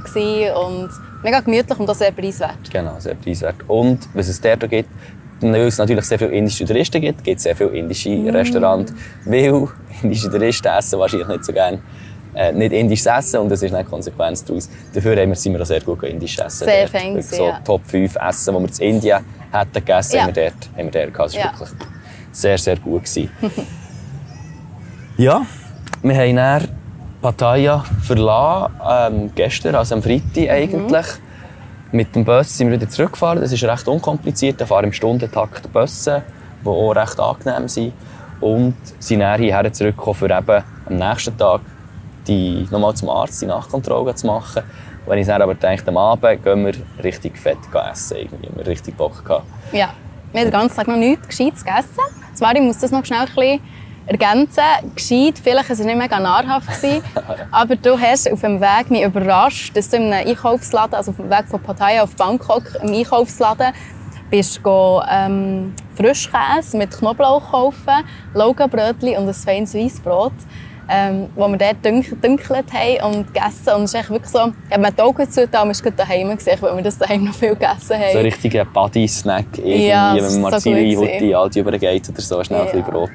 [0.54, 0.90] und
[1.22, 2.70] mega gemütlich und auch sehr preiswert.
[2.70, 3.56] Genau, sehr preiswert.
[3.66, 4.88] Und was es dort gibt,
[5.40, 8.28] weil es natürlich sehr viele indische Touristen gibt, gibt es sehr viele indische mm.
[8.28, 8.92] Restaurants,
[9.24, 9.68] weil
[10.02, 11.78] indische Touristen essen wahrscheinlich nicht so gerne
[12.38, 14.70] äh, nicht indisch essen und das ist eine Konsequenz daraus.
[14.94, 16.66] Dafür haben wir, sind wir auch sehr gut indisch essen.
[16.66, 17.58] Sehr fancy, So ja.
[17.64, 20.22] Top 5 Essen, die wir in Indien hätten gegessen, ja.
[20.22, 21.18] haben wir dort, haben wir dort gehabt.
[21.18, 21.52] Das war ja.
[21.52, 21.68] wirklich
[22.30, 23.02] sehr, sehr gut.
[25.16, 25.42] ja,
[26.02, 26.68] wir haben dann
[27.20, 31.06] Pattaya verlassen, ähm, gestern, also am Freitag eigentlich.
[31.06, 31.26] Mhm.
[31.90, 33.40] Mit dem Bus sind wir wieder zurückgefahren.
[33.40, 34.60] Das ist recht unkompliziert.
[34.60, 36.22] Da fahren im Stundentakt Busse,
[36.62, 37.94] die auch recht angenehm sind.
[38.40, 41.62] Und sind dann hierher zurückgekommen, für eben am nächsten Tag
[42.28, 44.62] die, nochmal zum Arzt die Nachkontrolle zu machen.
[45.04, 47.58] Und wenn ich dann aber denke, am Abend gehen wir richtig fett
[47.90, 48.18] essen.
[48.18, 48.48] Irgendwie.
[48.54, 49.46] Wir richtig Bock gehabt.
[49.72, 49.90] Ja,
[50.32, 52.02] wir haben den ganzen Tag noch nichts Gescheites gegessen.
[52.34, 53.60] Zwar, ich muss das noch schnell ein bisschen
[54.06, 54.62] ergänzen.
[54.94, 56.68] Gescheit, vielleicht war es nicht mega nahrhaft,
[57.50, 61.16] aber du hast auf dem Weg mich überrascht, dass du in einem Einkaufsladen, also auf
[61.16, 63.72] dem Weg von Pattaya auf Bangkok, im Einkaufsladen,
[64.30, 70.32] bist go, ähm, Frischkäse mit Knoblauch kaufen, Laugenbrötchen und ein feines Weissbrot
[70.88, 73.74] ähm, wo wir dort dünkelt haben und gegessen.
[73.76, 76.58] Und es ist wirklich so, ich habe mir die Augen zugetan und wir daheim gesehen,
[76.60, 78.12] weil wir das daheim noch viel gegessen haben.
[78.12, 82.42] So ein richtiger Buddy-Snack, irgendwie, ja, wenn man Marzili so die alt übergeht oder so,
[82.42, 82.64] schnell ja.
[82.66, 83.10] ein bisschen Brot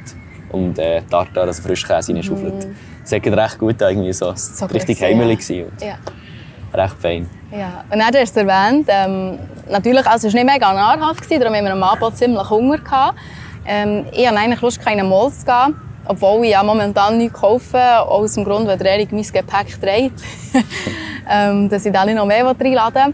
[0.52, 2.68] und äh, Tartar, also Frischkäse reinschaufelt.
[2.68, 2.76] Mm.
[3.04, 5.66] Das hat recht gut irgendwie so, so richtig heimelig ja.
[5.82, 5.98] ja.
[6.74, 7.30] Recht fein.
[7.52, 11.54] Ja, und dann hast du erwähnt, ähm, natürlich, also es war nicht mega nahrhaft, darum
[11.54, 13.18] haben wir am Abend ziemlich Hunger gehabt.
[13.66, 15.76] Ähm, ich hatte eigentlich Lust, keine Malls zu gehen.
[16.06, 20.22] Obwohl ich ja momentan nichts kaufe, aus dem Grund, weil der Erik mein Gepäck trägt,
[21.30, 23.14] ähm, dass ich alle noch mehr reinladen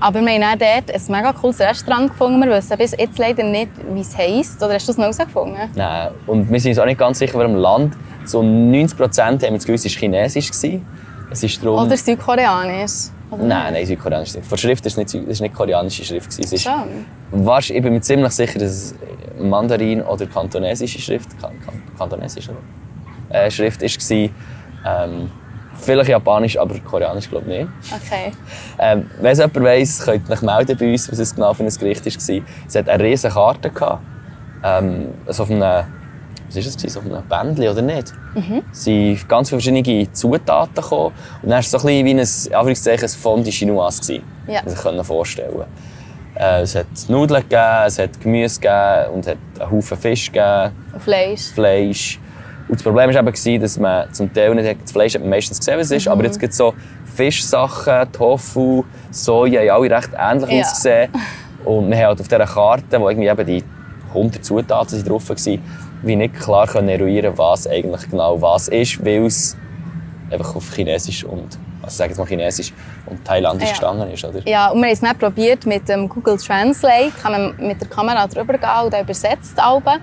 [0.00, 2.40] Aber wir haben dort ein mega cooles Restaurant gefunden.
[2.40, 4.62] Wir wissen bis jetzt leider nicht, wie es heisst.
[4.62, 5.58] Oder hast du es noch herausgefunden?
[5.74, 7.96] Nein, und wir sind uns auch nicht ganz sicher, welchem Land.
[8.24, 10.50] So 90 Prozent haben wir das Gefühl, es war chinesisch.
[11.30, 11.84] Es ist darum...
[11.84, 13.08] Oder südkoreanisch.
[13.30, 14.46] Oder nein, nein, südkoreanisch nicht.
[14.46, 16.28] Von Schrift war es nicht, nicht koreanische Schrift.
[16.28, 17.06] Es ist, Schon.
[17.58, 18.94] ich bin mir ziemlich sicher, dass es
[19.40, 22.58] Mandarin oder kantonesische Schrift, kan, kan, kantonesisch, oder?
[23.30, 24.30] Äh, Schrift war.
[24.86, 25.30] Ähm,
[25.80, 27.70] Vielleicht Japanisch, aber Koreanisch glaube ich nicht.
[27.94, 28.32] Okay.
[28.78, 31.62] Ähm, wenn es jemand weiss, könnt ihr euch melden bei uns, was es genau für
[31.62, 32.42] ein Gericht war.
[32.66, 33.70] Es hat eine riesige Karte.
[33.70, 34.02] Gehabt.
[34.64, 36.96] Ähm, also auf einem, was war das?
[36.96, 38.12] Auf einem Bändchen oder nicht?
[38.34, 38.62] Mhm.
[38.72, 41.14] Es sind ganz viele verschiedene Zutaten gekommen.
[41.42, 44.00] Und dann war es so ein bisschen wie ein, Anführungszeichen, ein Fondue Chinoise.
[44.00, 44.62] Gewesen, Ja.
[44.62, 45.66] Das sich vorstellen äh,
[46.40, 50.70] Es hat Nudeln gegeben, es hat Gemüse gegeben und hat einen Haufen Fisch gegeben,
[51.00, 51.42] Fleisch.
[51.52, 52.20] Fleisch.
[52.68, 55.58] Und das Problem war eben, dass man zum Teil nicht, das Fleisch hat man meistens
[55.58, 56.12] gesehen, was es ist, Mhm.
[56.12, 56.74] aber jetzt gibt es so
[57.16, 60.60] Fischsachen, Tofu, Soja, haben alle recht ähnlich Ja.
[60.60, 61.10] ausgesehen.
[61.64, 63.64] Und wir haben halt auf dieser Karte, wo irgendwie eben die
[64.14, 65.62] 100 Zutaten sind drauf waren,
[66.02, 69.56] wie nicht klar können eruieren was eigentlich genau was ist, weil es
[70.30, 72.72] einfach auf Chinesisch und, also sage jetzt mal Chinesisch
[73.06, 73.70] und Thailändisch Ja.
[73.70, 74.40] gestanden ist, oder?
[74.46, 77.12] Ja, und wir haben es nicht probiert mit dem Google Translate.
[77.22, 80.00] Kann man mit der Kamera drüber gehen und dann übersetzt Alben.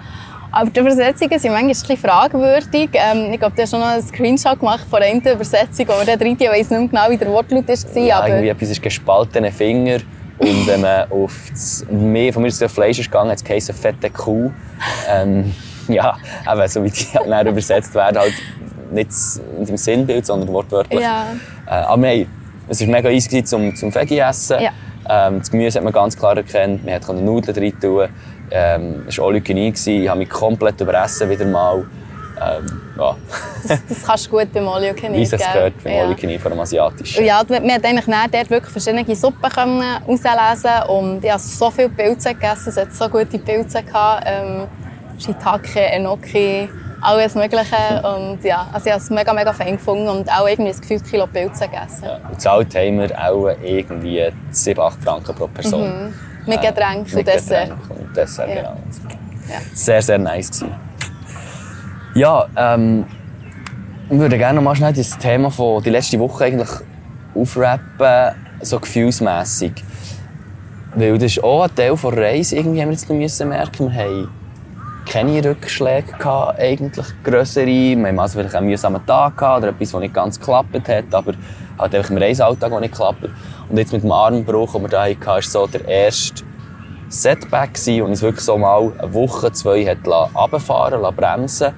[0.51, 2.89] Aber die Übersetzungen sind manchmal ein bisschen fragwürdig.
[2.93, 6.17] Ähm, ich glaube, du hast schon noch einen Screenshot gemacht von einer Übersetzung, wir dann
[6.17, 8.01] drin, ich weiss nicht mehr genau, wie der Wortlaut war.
[8.01, 9.97] Ja, aber irgendwie etwas ist gespaltene Finger.
[10.37, 13.75] Und wenn man auf das Meer von mir auf Fleisch ist gegangen, hat es geheißen,
[13.75, 14.51] fette Kuh.
[15.09, 15.53] Ähm,
[15.87, 16.15] ja,
[16.49, 18.33] eben, so wie die dann übersetzt werden, halt
[18.91, 19.09] nicht
[19.59, 21.01] dem Sinnbild, sondern wortwörtlich.
[21.01, 21.25] Ja.
[21.67, 22.27] Äh, aber haben,
[22.67, 24.57] es war mega easy zum, zum Veggie essen.
[24.61, 24.71] Ja.
[25.07, 26.85] Ähm, das Gemüse hat man ganz klar erkannt.
[26.85, 28.07] Man konnte Nudeln rein tun.
[28.51, 29.35] Ähm, es war all
[29.71, 30.03] gewesen.
[30.03, 31.85] Ich habe mich komplett überessen wieder mal.
[32.37, 33.15] Ähm, ja,
[33.65, 36.03] das, das kannst du gut beim Can wie es gehört beim Ja.
[36.03, 37.23] all you can eat von dem Asiatischen.
[37.23, 41.87] Ja, wir konnten eigentlich dort wirklich verschiedene Suppen können auslesen und ich habe so viele
[41.87, 44.67] Pilze gegessen, es hat so gute Pilze gehabt, ähm,
[45.17, 46.67] Shiitake, Enoki,
[47.05, 50.71] alles mögliche und ja, also ich habe es mega, mega fein gefunden und auch irgendwie
[50.71, 52.05] ein Gefühl Kilo Pilze gegessen.
[52.05, 56.13] Ja, und gezahlt haben wir auch irgendwie 7, 8 Franken pro Person.
[56.45, 57.71] Mit Getränk Mit und Dessert.
[57.89, 58.55] Und Dessert, Ja.
[58.55, 58.77] genau.
[59.47, 59.59] Ja.
[59.73, 60.75] Sehr, sehr nice gewesen.
[62.15, 63.05] Ja, ähm,
[64.09, 66.69] ich würde gerne noch mal schnell das Thema von die letzte Woche eigentlich
[67.35, 69.73] aufrappen, so gefühlsmässig.
[70.95, 73.91] Weil das ist auch ein Teil der Reise, irgendwie haben wir jetzt merken.
[73.91, 74.29] Wir haben
[75.05, 77.65] keine Rückschläge gehabt, eigentlich grössere.
[77.65, 81.05] Wir haben also vielleicht einen mühsamen Tag gehabt oder etwas, das nicht ganz geklappt hat,
[81.13, 81.33] aber
[81.77, 83.23] halt einfach im Reisealltag, der nicht klappt.
[83.69, 86.43] Und jetzt mit dem Armbruch, den wir da hatten, war so der erste
[87.09, 91.73] Setback gewesen, und uns wirklich so mal eine Woche, zwei hat runterfahren lassen, bremsen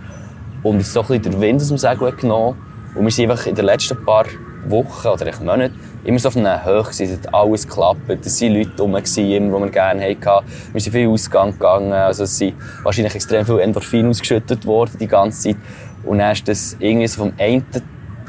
[0.63, 2.57] und uns so ein bisschen den Wind aus dem Segel genommen.
[2.95, 4.25] Und wir sind einfach in den letzten paar
[4.67, 8.25] Wochen oder Monaten immer so auf einer Höhe gewesen, es hat alles geklappt.
[8.25, 10.47] Es waren Leute rum, die wir gerne hatten.
[10.71, 15.07] Wir sind viel Ausgang gegangen, also es sind wahrscheinlich extrem viel Endorphin ausgeschüttet worden die
[15.07, 15.57] ganze Zeit.
[16.03, 17.65] Und dann ist das irgendwie so vom einen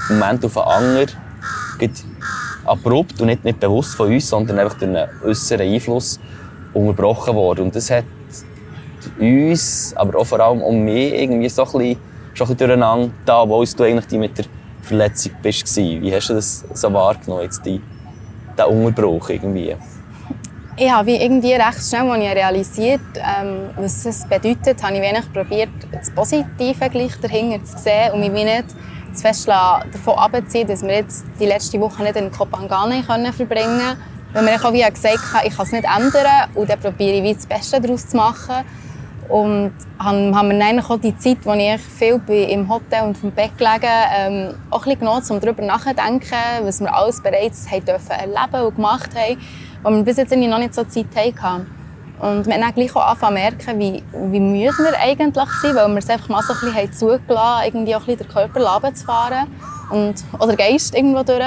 [0.09, 1.11] Moment auf den anderen
[2.65, 6.21] abrupt und nicht, nicht bewusst von uns, sondern einfach durch einen äußeren Einfluss
[6.75, 7.67] unterbrochen worden.
[7.67, 8.05] Und das hat
[9.19, 11.97] uns, aber auch vor allem um mich irgendwie so ein bisschen,
[12.35, 14.45] schon ein bisschen durcheinander da, obwohl du eigentlich die mit der
[14.89, 15.77] Verletzung bist.
[15.77, 17.81] Wie hast du das so wahrgenommen, jetzt die,
[18.59, 19.77] den Unterbruch irgendwie?
[20.81, 25.03] Ich habe wie irgendwie recht schnell, als ich realisiert ähm, was es bedeutet, habe ich
[25.03, 28.65] wenig probiert, das Positive gleich dahinter zu sehen und mich nicht
[29.13, 33.81] zu fest davon abziehen, dass wir jetzt die letzte Woche nicht in Kopangane können verbringen
[33.81, 33.97] können.
[34.33, 37.35] Weil mir auch wie gesagt ich kann es nicht ändern und dann probiere ich wie
[37.35, 38.65] das Beste daraus zu machen.
[39.29, 43.31] Und haben, haben wir eigentlich auch die Zeit, wo ich viel im Hotel und vom
[43.31, 43.85] Bett gelegen
[44.17, 48.67] ähm, auch ein bisschen genutzt, um darüber nachzudenken, was wir alles bereits haben dürfen erleben
[48.67, 49.39] und gemacht haben,
[49.83, 51.67] wo wir bis jetzt noch nicht so Zeit hatten.
[52.21, 55.77] Und wir haben dann gleich auch angefangen zu merken, wie, wie müde wir eigentlich sind,
[55.77, 58.29] weil wir es einfach mal so ein bisschen haben zugelassen irgendwie auch ein bisschen den
[58.29, 59.47] Körper runterzufahren
[59.91, 61.45] und oder Geist irgendwo durch.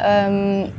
[0.00, 0.72] Ähm,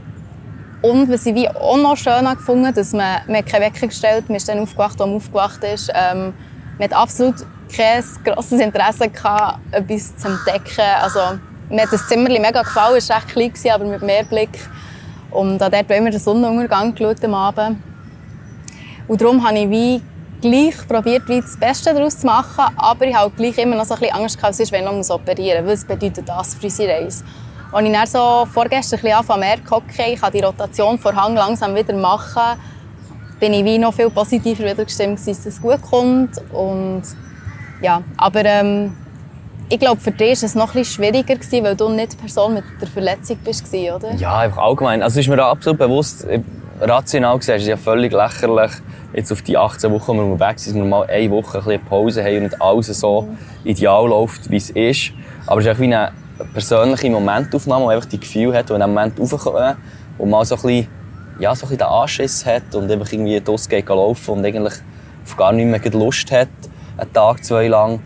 [0.81, 4.29] und was ich wie auch noch schön gefunden dass man, man hat keinen Wecker gestellt,
[4.29, 5.91] man ist dann aufgewacht, als man aufgewacht ist.
[5.93, 6.33] Ähm,
[6.77, 7.35] man hat absolut
[7.75, 10.85] kein grosses Interesse gehabt, etwas zu entdecken.
[11.01, 11.19] Also,
[11.69, 14.57] mir hat das Zimmer mega gefallen, es war recht klein, aber mit mehr Blick.
[15.31, 17.77] Und dort haben wir den Sonnenuntergang geschaut am Abend.
[19.07, 20.01] Und darum habe ich wie
[20.41, 23.95] gleich probiert, wie das Beste daraus zu machen, aber ich habe gleich immer noch so
[23.95, 25.81] ein bisschen Angst gehabt, ist, wenn noch operieren muss.
[25.81, 27.23] Was bedeutet das für unsere Reise?
[27.71, 31.35] Als ich dann so vorgestern ein bisschen merken, okay, ich kann die Rotation vor Hang
[31.35, 32.59] langsam wieder machen,
[33.39, 36.41] bin ich wie noch viel positiver wieder gestimmt, dass es gut kommt.
[36.51, 37.03] Und,
[37.81, 38.95] ja, aber ähm,
[39.69, 42.17] ich glaube, für dich war es noch ein bisschen schwieriger, gewesen, weil du nicht die
[42.17, 44.15] Person mit der Verletzung bist, oder?
[44.15, 45.03] Ja, einfach allgemein.
[45.03, 46.41] Also ist mir absolut bewusst, äh,
[46.81, 48.71] rational gesehen ist es ja völlig lächerlich,
[49.13, 51.63] jetzt auf die 18 Wochen, die wir unterwegs sind, dass wir mal eine Woche ein
[51.63, 53.27] bisschen Pause haben und nicht alles so
[53.63, 55.11] ideal läuft, wie es ist.
[55.45, 56.11] Aber es ist wie eine
[56.53, 59.77] persönliche Momentaufnahme, wo einfach die Gefühle hat, die in diesem Moment raufkommen,
[60.17, 60.87] wo man so ein bisschen,
[61.39, 64.73] ja, so ein bisschen den Anschiss hat und einfach irgendwie draussen geht laufen und eigentlich
[65.25, 66.49] auf gar nicht mehr Lust hat,
[66.97, 67.99] einen Tag, zwei lang.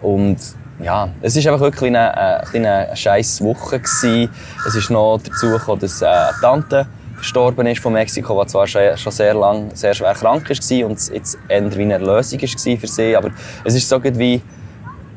[0.00, 0.38] Und
[0.80, 3.80] ja, es war einfach wirklich eine, äh, eine scheiß Woche.
[3.80, 4.30] Gewesen.
[4.66, 8.66] Es ist noch dazu gekommen, dass äh, eine Tante verstorben ist von Mexiko, die zwar
[8.68, 12.86] schon sehr lang sehr schwer krank war und jetzt eher wie eine Erlösung war für
[12.86, 13.16] sie.
[13.16, 13.30] Aber
[13.64, 14.40] es ist so wie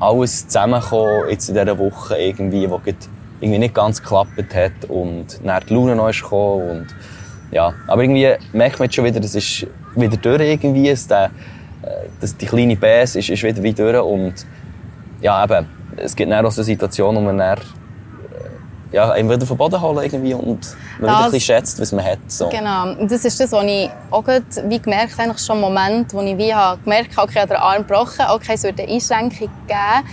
[0.02, 2.82] alles zusammengekommen jetzt in dieser Woche, irgendwie, wo
[3.40, 6.88] irgendwie nicht ganz geklappt hat und dann die Laune noch ist gekommen und
[7.52, 11.26] ja, aber irgendwie merkt man jetzt schon wieder, das ist wieder durch irgendwie, dass, der,
[11.84, 14.34] äh, dass die kleine Bäse ist, ist wieder wieder durch und
[15.22, 17.60] ja, eben, es gibt dann auch so Situationen, wo man dann
[18.92, 20.66] ja, einen wieder vom Boden holen irgendwie und man das,
[21.00, 22.20] wieder ein bisschen schätzt, was man hat.
[22.28, 22.50] So.
[22.50, 22.92] Genau.
[22.92, 24.24] Und das ist das, was ich auch
[24.66, 27.54] wie gemerkt habe, schon einen Moment, wo ich wie habe gemerkt habe, okay, ich habe
[27.54, 30.08] den Arm gebrochen, okay, es würde eine Einschränkung geben,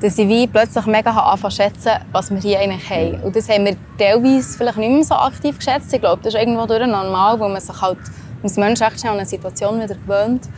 [0.00, 3.18] dass ich wie plötzlich mega anfangen schätzen, was wir hier eigentlich haben.
[3.18, 3.22] Mhm.
[3.24, 5.92] Und das haben wir teilweise vielleicht nicht mehr so aktiv geschätzt.
[5.92, 7.98] Ich glaube, das ist irgendwo durch normal, wo man sich halt
[8.42, 10.48] als Mensch echt schnell an eine Situation wieder gewöhnt.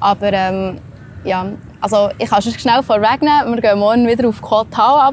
[0.00, 0.80] Aber ähm,
[1.24, 1.46] ja,
[1.80, 5.12] also ich kann schon schnell vorwegnehmen, wir gehen morgen wieder auf Koh Tao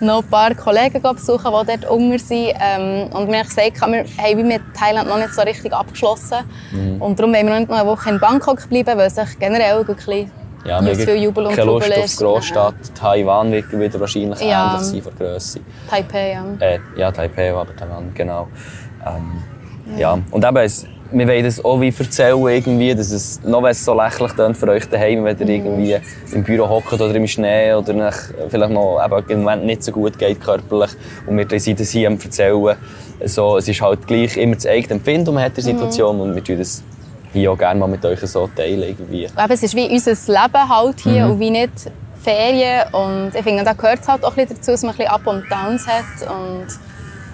[0.00, 2.52] noch ein paar Kollegen besuchen, die dort unten sind.
[2.60, 6.38] Ähm, und wir haben gesagt, wir haben mit Thailand noch nicht so richtig abgeschlossen.
[6.70, 7.02] Mhm.
[7.02, 9.84] Und darum wollen wir noch nicht noch eine Woche in Bangkok bleiben, weil sich generell
[9.84, 10.30] bisschen
[10.64, 12.74] ja, nicht viel Jubel und keine Lust auf die Großstadt.
[12.94, 14.74] Taiwan wird wieder wahrscheinlich ja.
[14.74, 15.60] ähnlich sein von Größe.
[15.88, 16.44] Taipei, ja.
[16.58, 18.48] Äh, ja, Taipei, aber Taiwan, genau.
[19.06, 19.42] Ähm,
[19.96, 20.14] ja.
[20.14, 20.18] ja.
[20.30, 23.94] Und eben, es, wir wollen das auch wie erzählen, irgendwie, dass es noch was so
[23.94, 25.96] lächerlich klingt für euch daheim, wenn ihr irgendwie
[26.32, 28.16] im Büro hockt oder im Schnee oder nach,
[28.48, 30.90] vielleicht noch eben im Moment nicht so gut geht körperlich
[31.26, 32.76] und wir sind das hier am erzählen.
[33.24, 35.62] So, es ist halt gleich immer das eigene Empfinden, man hat die.
[35.62, 36.22] Situation mhm.
[36.22, 36.82] und wir tun das
[37.32, 38.82] hier auch gerne mal mit euch so teilen.
[38.82, 39.28] Irgendwie.
[39.34, 41.32] Aber es ist wie unser Leben halt hier mhm.
[41.32, 41.72] und wie nicht
[42.22, 44.98] Ferien und ich finde, da gehört es halt auch ein bisschen dazu, dass man ein
[44.98, 46.66] bisschen Up und Downs hat und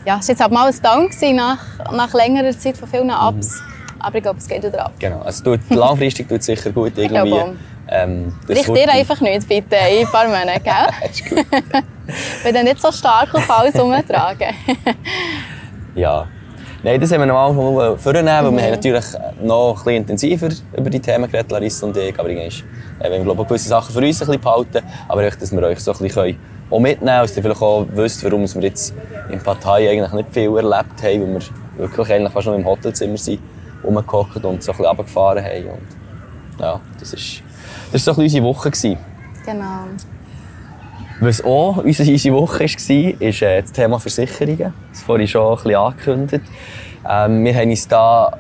[0.05, 1.59] ja, es war jetzt halt mal ein Down nach,
[1.93, 3.61] nach längerer Zeit von vielen Ups.
[3.61, 3.75] Mhm.
[4.01, 4.93] Aber ich glaube, es geht wieder ab.
[4.99, 7.57] Genau, also tut, langfristig tut es sicher gut irgendwie.
[7.89, 11.11] Ähm, Richt dir einfach nicht, bitte, in ein paar Monaten, gell?
[11.11, 11.39] ist gut.
[12.47, 14.55] ich dann nicht so stark auf alles umtragen.
[15.95, 16.27] ja.
[16.83, 18.57] Nein, das haben wir noch mal vornehmen, mhm.
[18.57, 19.05] wir haben natürlich
[19.43, 22.19] noch ein bisschen intensiver über die Themen geredet, Larissa und ich.
[22.19, 22.63] Aber irgendwie,
[23.01, 25.81] äh, wir haben gewisse Sachen für uns ein bisschen behalten, aber echt, dass wir euch
[25.81, 26.39] so ein bisschen
[26.75, 28.95] auch mitnehmen, dass ihr vielleicht auch wisst, warum wir jetzt
[29.31, 31.41] in Partei eigentlich nicht viel erlebt haben, weil wir
[31.79, 33.41] wirklich eigentlich fast nur im Hotelzimmer sind,
[33.85, 35.69] rumgehockt und so ein bisschen runtergefahren haben.
[35.71, 37.43] Und ja, das ist,
[37.93, 38.71] das war so unsere Woche.
[38.71, 38.99] Gewesen.
[39.45, 39.85] Genau.
[41.21, 44.75] Was auch unsere Woche war, ist äh, das Thema Versicherungen.
[44.91, 46.45] Das vorhin schon ein bisschen angekündigt.
[47.09, 48.37] Ähm, wir haben uns da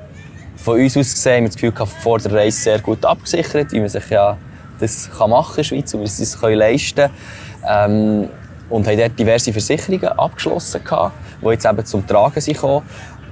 [0.56, 3.88] von uns aus gesehen, das Gefühl gehabt, vor der Reise sehr gut abgesichert, wie man
[3.88, 4.36] sich ja
[4.80, 7.14] das kann machen in der Schweiz und wir es uns leisten können.
[7.68, 8.28] Ähm,
[8.70, 12.82] und haben dort diverse Versicherungen abgeschlossen, gehabt, die jetzt eben zum Tragen sind gekommen.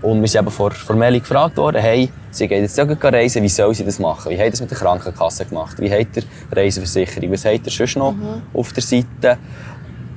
[0.03, 3.49] Und wir sind eben vor, formell gefragt worden, hey, sie gehen jetzt ja reisen, wie
[3.49, 4.31] soll sie das machen?
[4.31, 5.79] Wie ihr das mit der Krankenkasse gemacht?
[5.79, 7.31] Wie habt ihr Reiseversicherung?
[7.31, 8.43] Was habt ihr sonst noch mhm.
[8.53, 9.39] auf der Seite?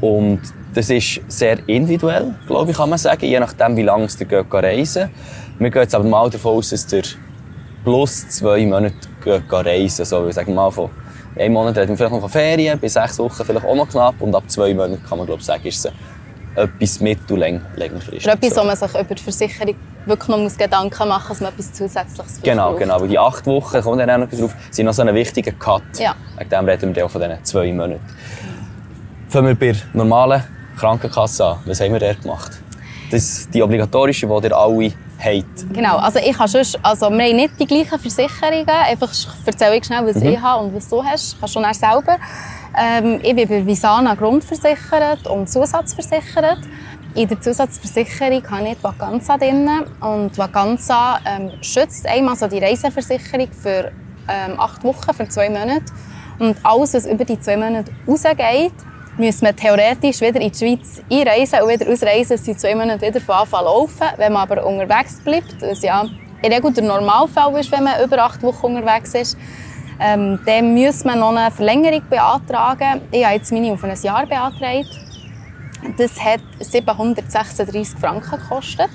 [0.01, 0.41] Und
[0.73, 4.53] das ist sehr individuell, glaube ich, kann man sagen, je nachdem, wie lange ihr geht
[4.53, 5.09] reisen
[5.57, 7.03] Wir gehen jetzt aber mal davon aus, dass ihr
[7.83, 9.99] plus zwei Monate reisen geht.
[9.99, 10.89] Also, sagen wir mal von
[11.37, 14.15] einen Monat reden wir vielleicht noch von Ferien, bis sechs Wochen vielleicht auch noch knapp
[14.21, 15.91] und ab zwei Monaten kann man glaube ich sagen, ist es
[16.55, 18.27] etwas mittel-längerfristig.
[18.27, 21.73] Etwas, wo man sich über die Versicherung wirklich noch Gedanken machen muss, dass man etwas
[21.73, 22.79] Zusätzliches Genau, braucht.
[22.79, 23.01] genau.
[23.01, 25.83] Weil die acht Wochen, kommen dann auch noch drauf, sind noch so ein wichtiger Cut.
[25.99, 26.15] Ja.
[26.37, 27.99] Wegen dem reden wir auch von diesen zwei Monaten.
[29.27, 30.43] Fangen wir bei der normalen
[30.77, 31.57] Krankenkasse an.
[31.65, 32.51] Was haben wir dort gemacht?
[33.11, 35.73] Das ist die obligatorische, die ihr alle habt.
[35.73, 39.11] Genau, also ich habe schon, also wir haben nicht die gleichen Versicherungen, einfach
[39.45, 40.29] erzähle ich schnell, was mhm.
[40.29, 42.17] ich habe und was du hast, kannst du dann selber.
[42.77, 46.59] Ähm, ich bin bei Visana grundversichert und zusatzversichert.
[47.15, 49.69] In der Zusatzversicherung habe ich die Vacanza drin
[50.01, 53.91] und Vacanza ähm, schützt einmal also die Reiseversicherung für
[54.27, 55.85] ähm, acht Wochen, für zwei Monate.
[56.39, 58.73] Und alles, was über die zwei Monate rausgeht,
[59.17, 63.21] müssen wir theoretisch wieder in die Schweiz einreisen und wieder ausreisen, sind zwei Monate wieder
[63.21, 64.07] von Anfang laufen.
[64.17, 68.03] Wenn man aber unterwegs bleibt, was ja in der Regel der Normalfall ist, wenn man
[68.03, 69.37] über acht Wochen unterwegs ist,
[69.99, 73.01] ähm, dann muss man noch eine Verlängerung beantragen.
[73.11, 74.99] Ich habe jetzt meine auf ein Jahr beantragt.
[75.97, 78.89] Das hat 736 Franken gekostet.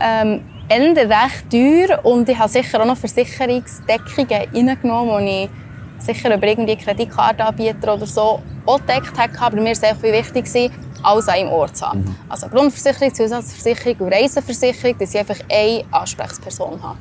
[0.00, 5.50] Ähm, Ende recht teuer und ich habe sicher auch noch Versicherungsdeckungen reingenommen, die ich
[5.98, 9.32] sicher über irgendwie Kreditkartenanbieter oder so auch gedeckt habe.
[9.40, 12.00] Aber mir war es wichtig, alles an einem Ort zu haben.
[12.00, 12.16] Mhm.
[12.28, 16.98] Also Grundversicherung, Zusatzversicherung und Reiseversicherung, dass ich einfach eine Ansprechperson habe.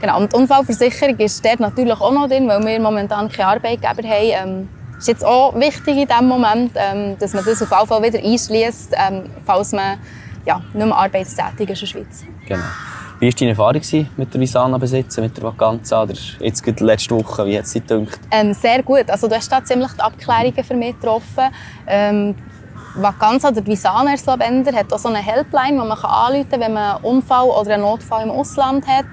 [0.00, 4.08] Genau, und die Unfallversicherung ist dort natürlich auch noch drin, weil wir momentan keine Arbeitgeber
[4.08, 4.32] haben.
[4.50, 8.02] Ähm, ist jetzt auch wichtig in diesem Moment, ähm, dass man das auf jeden Fall
[8.02, 9.98] wieder einschließt, ähm, falls man
[10.44, 12.24] ja, nicht mehr arbeitstätig ist in der Schweiz.
[12.46, 12.64] Genau.
[13.22, 16.02] Wie war deine Erfahrung mit der Visana besitzen, mit der Vacanza?
[16.02, 18.18] Oder jetzt gerade letzte Woche, wie hat es dir gedacht?
[18.32, 19.08] Ähm, sehr gut.
[19.08, 21.44] Also, du hast da ziemlich die Abklärungen für mich getroffen.
[21.86, 22.34] Ähm,
[22.96, 26.96] Vacanza oder Visana Erslabender hat auch so eine Helpline, die man anrufen kann, wenn man
[26.96, 29.06] einen Unfall oder einen Notfall im Ausland hat.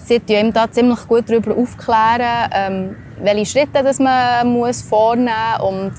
[0.00, 5.30] Sie tun da ziemlich gut darüber aufklären, ähm, welche Schritte das man muss vornehmen
[5.60, 5.92] muss und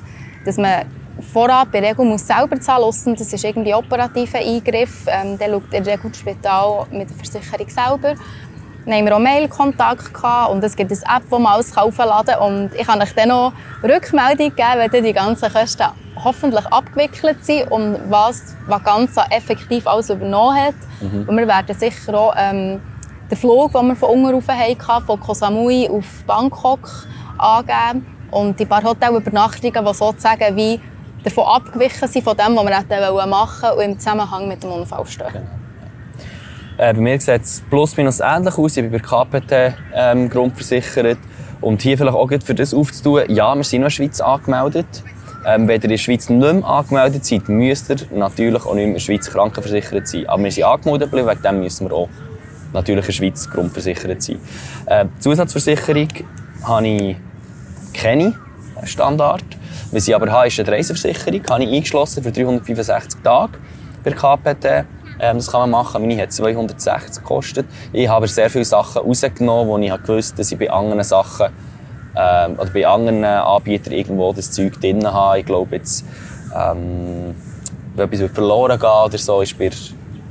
[0.44, 0.82] dass man
[1.22, 3.04] vorab der Regel muss selber zahlen muss.
[3.04, 5.06] Das ist irgendwie operativer Eingriff.
[5.08, 8.16] Ähm, der schaut in der Regel das Spital mit der Versicherung selber.
[8.86, 10.14] Dann haben wir auch Mail-Kontakt
[10.50, 12.40] und es gibt eine App, wo man alles aufladen kann.
[12.40, 13.52] Und ich kann euch dann noch
[13.84, 15.88] Rückmeldung geben, wenn die ganzen Kosten
[16.24, 20.76] hoffentlich abgewickelt sind und was Vacanza effektiv alles übernommen hat.
[21.02, 21.26] Mhm.
[21.28, 22.80] Und wir werden sicher auch ähm,
[23.30, 26.90] den Flug, den wir von unten hatten, von Koh Samui auf Bangkok
[27.38, 28.06] angeben.
[28.32, 30.80] Und die paar Hotelübernachtungen, die sozusagen wie
[31.30, 35.06] davon abgewichen sind, von dem, was wir machen wollten und im Zusammenhang mit dem Unfall
[35.06, 35.28] stehen.
[35.34, 35.46] Genau.
[36.78, 38.78] Äh, bei mir sieht es plus minus ähnlich aus.
[38.78, 41.18] Ich bin bei KPT ähm, grundversichert.
[41.60, 44.86] Und hier vielleicht auch für das aufzutun, ja, wir sind noch in der Schweiz angemeldet.
[45.44, 48.76] Ähm, wenn ihr in der Schweiz nicht mehr angemeldet seid, müsst ihr natürlich auch nicht
[48.76, 50.28] mehr in der Schweiz krankenversichert sein.
[50.28, 52.10] Aber wir sind angemeldet geblieben, wegen dem müssen wir auch
[52.74, 54.40] natürlich in der Schweiz grundversichert sein.
[54.86, 56.10] Äh, Zusatzversicherung
[56.64, 57.16] habe ich
[57.94, 58.36] keine
[58.84, 59.44] Standard.
[59.92, 61.42] Was ich aber habe, ist eine Reiseversicherung.
[61.42, 63.54] Die habe ich eingeschlossen für 365 Tage
[64.04, 64.86] bei KPT.
[65.20, 66.02] Ähm, das kann man machen.
[66.02, 67.66] Meine hat 260 gekostet.
[67.92, 71.48] Ich habe sehr viele Sachen rausgenommen, wo ich gewusst dass ich bei anderen Sachen
[72.16, 75.40] ähm, oder bei anderen Anbietern irgendwo das Zeug drin habe.
[75.40, 76.06] Ich glaube jetzt,
[76.56, 77.36] ähm,
[77.96, 79.72] wenn etwas verloren geht oder so, ist bei,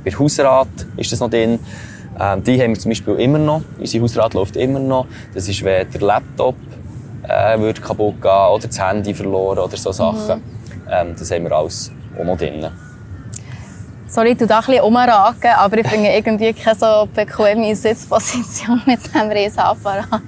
[0.05, 1.59] bei Hausrat ist das noch drin.
[2.19, 3.61] Ähm, die haben wir zum Beispiel immer noch.
[3.79, 5.05] Unser Hausrat läuft immer noch.
[5.33, 6.55] Das ist, wenn der Laptop
[7.23, 10.37] äh, würde kaputt gehen oder das Handy verloren oder so Sachen.
[10.37, 10.41] Mhm.
[10.89, 12.67] Ähm, das haben wir alles auch noch drin.
[14.09, 14.83] Sorry, du da ein bisschen
[15.57, 20.21] aber ich finde irgendwie keine so bequeme Sitzposition mit diesem Riesenapparat.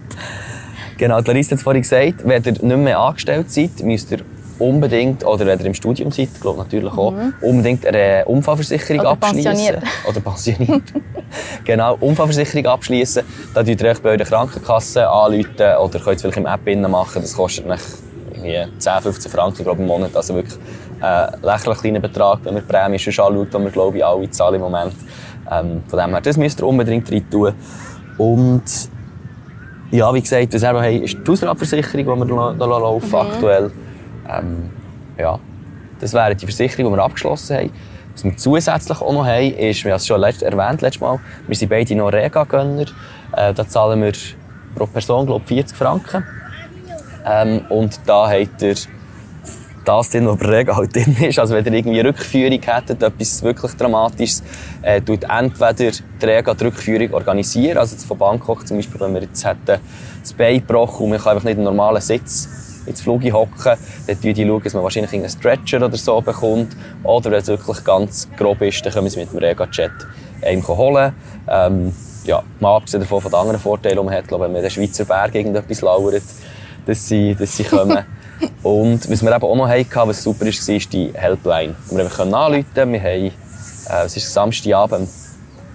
[0.98, 4.20] Genau, Larissa hat es vorhin gesagt, wenn ihr nicht mehr angestellt seid, müsst ihr
[4.60, 7.34] unbedingt, oder wenn ihr im Studium seid, glaube natürlich auch, mhm.
[7.42, 9.78] unbedingt eine Unfallversicherung oder abschließen.
[10.08, 10.84] Oder pensioniert.
[11.64, 13.24] genau, Unfallversicherung abschließen.
[13.54, 17.22] Da könnt ihr euch bei eurer Krankenkasse anrufen oder könnt es vielleicht im App machen.
[17.22, 17.80] Das kostet euch
[18.42, 20.16] 10, 15 Franken glaube, im Monat.
[20.16, 20.58] Also wirklich
[21.02, 24.06] ein äh, lächerlich kleiner Betrag, wenn man die Prämie schon anschaut, die wir glaube ich
[24.06, 24.94] alle zahlen im Moment.
[25.52, 27.54] Ähm, von dem her, das müsst ihr unbedingt rein tun.
[28.18, 28.64] Und
[29.92, 33.16] ja, wie gesagt, was wir haben, ist die Hausratversicherung, die wir da laufen mhm.
[33.16, 33.72] aktuell.
[34.30, 34.70] Ähm,
[35.18, 35.40] ja,
[36.00, 37.72] das wäre die Versicherung, die wir abgeschlossen haben.
[38.14, 41.56] Was wir zusätzlich auch noch haben, ist, wir haben es schon erwähnt letztes Mal, wir
[41.56, 42.86] sind beide noch Rega-Gönner.
[43.36, 44.14] Äh, da zahlen wir
[44.76, 46.24] pro Person, glaube 40 Franken.
[47.26, 48.76] Ähm, und da habt ihr
[49.86, 51.40] das drin, was bei Rega halt drin ist.
[51.40, 54.44] Also wenn ihr irgendwie Rückführung hättet, etwas wirklich Dramatisches,
[54.82, 59.22] äh, tut entweder die Rega die Rückführung organisieren, also von Bangkok zum Beispiel, wenn wir
[59.22, 59.80] jetzt hätten
[60.22, 64.18] das Bein gebrochen und man kann einfach nicht einen normalen Sitz ins Flug hocken, dann
[64.22, 66.76] schauen die, dass man wahrscheinlich einen Stretcher oder so bekommt.
[67.04, 69.92] Oder wenn es wirklich ganz grob ist, dann können sie mit dem Rega-Jet
[70.42, 71.14] einem holen.
[71.48, 74.58] Ähm, ja, mal abgesehen davon von den anderen Vorteilen, die man hat, glaube, wenn man
[74.58, 76.24] in den Schweizer Berg irgendetwas lauert,
[76.86, 78.06] dass sie, dass sie kommen.
[78.64, 81.76] Und was wir eben auch noch hatten, was super war, ist die Helpline.
[81.90, 82.66] Wir können anrufen.
[82.74, 85.10] Wir haben, äh, es ist Samstagabend,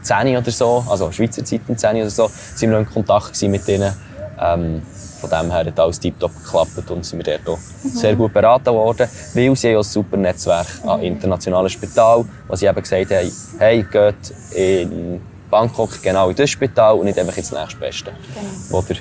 [0.04, 3.40] 10 oder so, also Schweizer Zeit um 10 oder so, sind wir noch in Kontakt
[3.42, 3.92] mit ihnen.
[4.40, 4.82] Ähm,
[5.26, 7.88] von dem her hat alles tiptop geklappt und sind wir dort mhm.
[7.88, 10.88] sehr gut beraten worden, weil sie auch ein super Netzwerk mhm.
[10.88, 16.50] an internationalen Spital, wo sie eben gesagt haben, hey, geht in Bangkok genau in das
[16.50, 18.80] Spital und nicht einfach ins nächstbeste, genau.
[18.80, 18.96] das ihr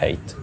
[0.00, 0.36] habt.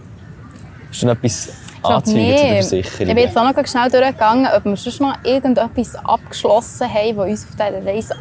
[0.90, 1.48] Ist noch etwas
[1.82, 3.08] anzeigen zu der Versicherung?
[3.08, 7.26] Ich bin jetzt auch noch schnell durchgegangen, ob wir sonst noch irgendetwas abgeschlossen haben, das
[7.26, 8.14] uns auf dieser Reise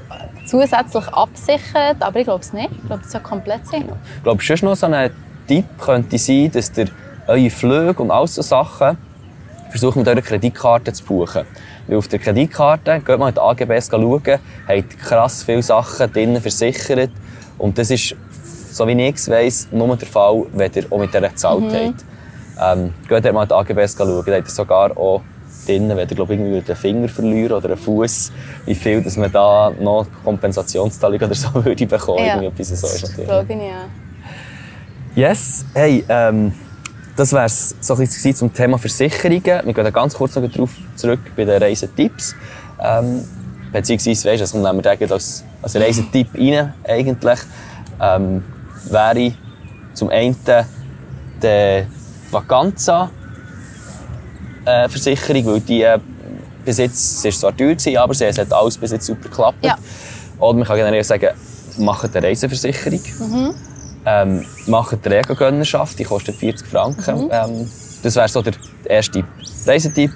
[0.46, 1.98] zusätzlich absichert.
[2.00, 2.72] Aber ich glaube es nicht.
[2.72, 3.88] Ich glaube, das soll komplett sein.
[3.88, 3.98] Ja.
[4.18, 5.12] Ich glaube, sonst noch so ein
[5.52, 6.88] Tipp könnte sein, dass ihr
[7.28, 8.98] eure Flüge und all so Sachen
[9.70, 11.46] versucht mit eurer Kreditkarte zu buchen.
[11.88, 16.42] Weil auf der Kreditkarte, geht mal in die AGBs schauen, habt krass viele Sachen drinnen
[16.42, 17.10] versichert.
[17.58, 18.16] Und das ist,
[18.72, 21.74] so wie ich es weiss, nur der Fall, wenn ihr auch mit der gezahlt mhm.
[21.74, 22.06] habt.
[22.80, 25.22] Ähm, geht mal in die AGBs schauen, da habt ihr sogar auch
[25.66, 28.32] drinnen, wenn ihr glaub, irgendwie den Finger verlieren oder einen Fuß,
[28.66, 32.26] wie viel dass man da noch Kompensationszahlung oder so würde bekommen.
[32.26, 32.42] Ja.
[32.42, 33.28] Irgendwie so ist natürlich.
[33.28, 33.86] Glaube ich, ja.
[35.14, 36.54] Yes, hey, ähm,
[37.18, 39.44] das wäre so ein zum Thema Versicherungen.
[39.44, 42.34] Wir gehen ganz kurz noch darauf zurück bei den Reisetipps.
[42.82, 43.22] Ähm,
[43.74, 47.40] beziehungsweise, weißt, also nehmen wir den als, als Reisetipp rein, eigentlich.
[48.02, 48.44] Ähm,
[48.90, 49.34] wäre
[49.94, 50.38] zum einen
[51.44, 51.84] die
[52.32, 53.12] Vacanza
[54.66, 54.88] äh,
[55.46, 56.00] weil die äh,
[56.64, 59.66] bis jetzt, es ist zwar teuer gewesen, aber sie hat alles bis jetzt super geklappt.
[59.66, 59.78] Ja.
[60.40, 61.30] Oder man kann generell sagen,
[61.78, 63.02] macht eine Reiseversicherung.
[64.06, 67.30] Ähm, macht eine Rego-Gönnerschaft, die kostet 40 Franken.
[67.32, 67.70] Ähm,
[68.02, 68.54] das wäre so der
[68.86, 69.24] erste
[69.66, 70.12] Reisetipp.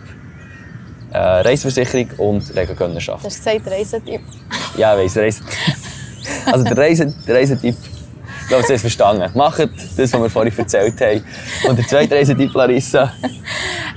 [1.12, 3.24] Äh, Reiseversicherung und Rego-Gönnerschaft.
[3.24, 4.22] Du hast gesagt, Reisetipp.
[4.78, 5.54] Ja, ich weiss, Reisetipp.
[6.52, 9.30] Also der, Reise, der Reisetipp, ich glaube, Sie haben es verstanden.
[9.36, 11.24] Macht das, was wir vorhin erzählt haben.
[11.68, 13.12] Und der zweite Reisetipp, Larissa,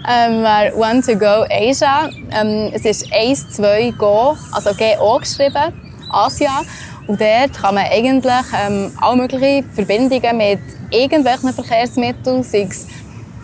[0.09, 2.09] Ähm, wäre One to Go Asia.
[2.31, 5.73] Ähm, es ist 1, 2 Go, also GO geschrieben,
[6.11, 6.63] Asia.
[7.09, 12.87] Und dort kann man eigentlich ähm, alle möglichen Verbindungen mit irgendwelchen Verkehrsmitteln, sei es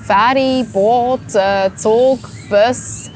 [0.07, 3.11] Fähre, Boot, äh, Zug, Bus,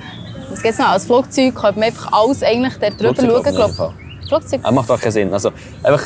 [0.49, 3.45] was gibt es noch, als Flugzeug, kann man einfach alles eigentlich dort drüber Flugzeug schauen.
[3.45, 3.95] jeden glaub-
[4.27, 5.33] Flugzeug, das macht auch keinen Sinn.
[5.33, 5.51] Also
[5.83, 6.05] einfach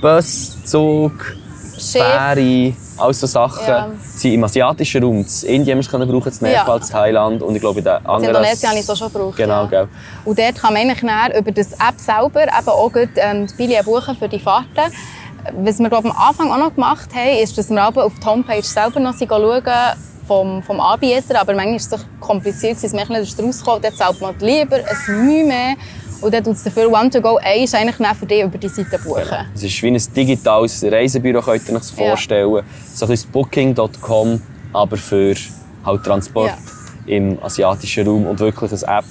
[0.00, 1.12] Bus, Zug,
[1.74, 2.02] Schiff.
[2.02, 3.88] Fähre, all so Sachen Ja.
[4.00, 5.18] sind im asiatischen Raum.
[5.42, 6.76] In Indien haben wir es brauchen, in Nepal, Ja.
[6.76, 8.36] in Thailand und ich glaube in den In anderen...
[8.36, 9.36] Indonesien habe ich es auch schon gebraucht.
[9.36, 9.66] Genau, ja.
[9.66, 9.88] gell.
[10.24, 13.84] Und dort kann man eigentlich über das App selber eben auch gut, ähm, die Billet
[13.84, 14.92] buchen für die Fahrten.
[15.56, 18.26] Was wir glaub, am Anfang auch noch gemacht haben, ist, dass wir aber auf die
[18.26, 19.62] Homepage selber noch schauen
[20.26, 21.40] vom, vom Anbieter.
[21.40, 23.84] Aber manchmal ist es kompliziert, dass man nicht rauskommt.
[23.84, 25.74] Dort zahlt man lieber ein Mühe mehr.
[26.20, 28.68] Und dann tut es dafür One to Go ein, ist eigentlich für dich über die
[28.68, 29.22] Seite buchen.
[29.54, 32.06] Es ist wie ein digitales Reisebüro, könnt ihr euch das Ja.
[32.08, 32.62] vorstellen.
[32.94, 34.42] So ein bisschen Booking.com,
[34.72, 35.34] aber für
[35.84, 36.56] halt Transport Ja.
[37.06, 39.04] im asiatischen Raum und wirklich eine App,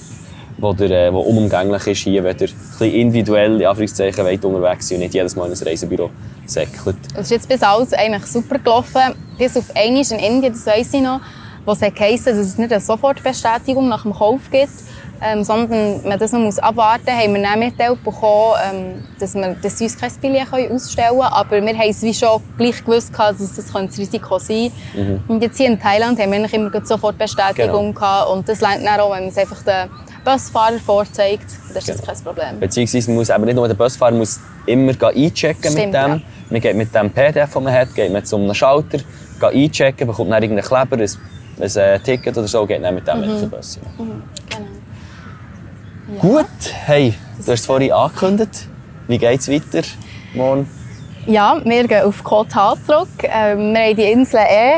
[0.58, 4.44] wo, der, äh, wo unumgänglich ist hier, wenn ihr ein bisschen individuell in Anführungszeichen wollt,
[4.44, 6.10] unterwegs seid und nicht jedes Mal in ein Reisebüro
[6.46, 6.96] säckelt.
[7.14, 9.14] Es ist jetzt bis alles eigentlich super gelaufen.
[9.38, 11.20] Bis auf einmal in Indien, das weiss ich noch,
[11.64, 14.68] wo es heisst, dass es nicht eine Sofortbestätigung nach dem Kauf gibt,
[15.22, 19.34] ähm, sondern man das noch muss abwarten muss, haben wir dann mitgeteilt bekommen, ähm, dass,
[19.34, 21.20] wir, sie uns kein Billett ausstellen können.
[21.22, 24.70] Aber wir haben es wie schon gleich gewusst, gehabt, dass das könnte das Risiko sein
[25.28, 28.30] Und jetzt hier in Thailand haben wir immer gleich Sofortbestätigung gehabt.
[28.30, 29.88] Und das lernt dann auch, wenn man es einfach den
[30.24, 31.46] Busfahrer vorzeigt.
[31.74, 32.12] Das ist das Genau.
[32.12, 32.60] kein Problem.
[32.60, 36.10] Beziehungsweise man muss eben nicht nur der Busfahrer muss immer einchecken mit Stimmt, dem.
[36.10, 36.20] ja.
[36.50, 40.06] Man geht mit dem PDF, das man hat, geht man zu einem Schalter, geht einchecken,
[40.06, 41.10] bekommt dann irgendeinen Kleber, ein,
[41.60, 43.78] ein äh, Ticket oder so, geht dann mit dem in den Bus.
[43.98, 44.22] rein.
[46.08, 46.20] Genau.
[46.20, 46.46] Gut,
[46.86, 48.66] hey, du hast es vorhin angekündigt.
[49.08, 49.86] Wie geht es weiter
[50.32, 50.66] morgen?
[51.26, 53.08] Ja, wir gehen auf Koh zurück.
[53.24, 54.76] Ähm, wir haben die Insel eh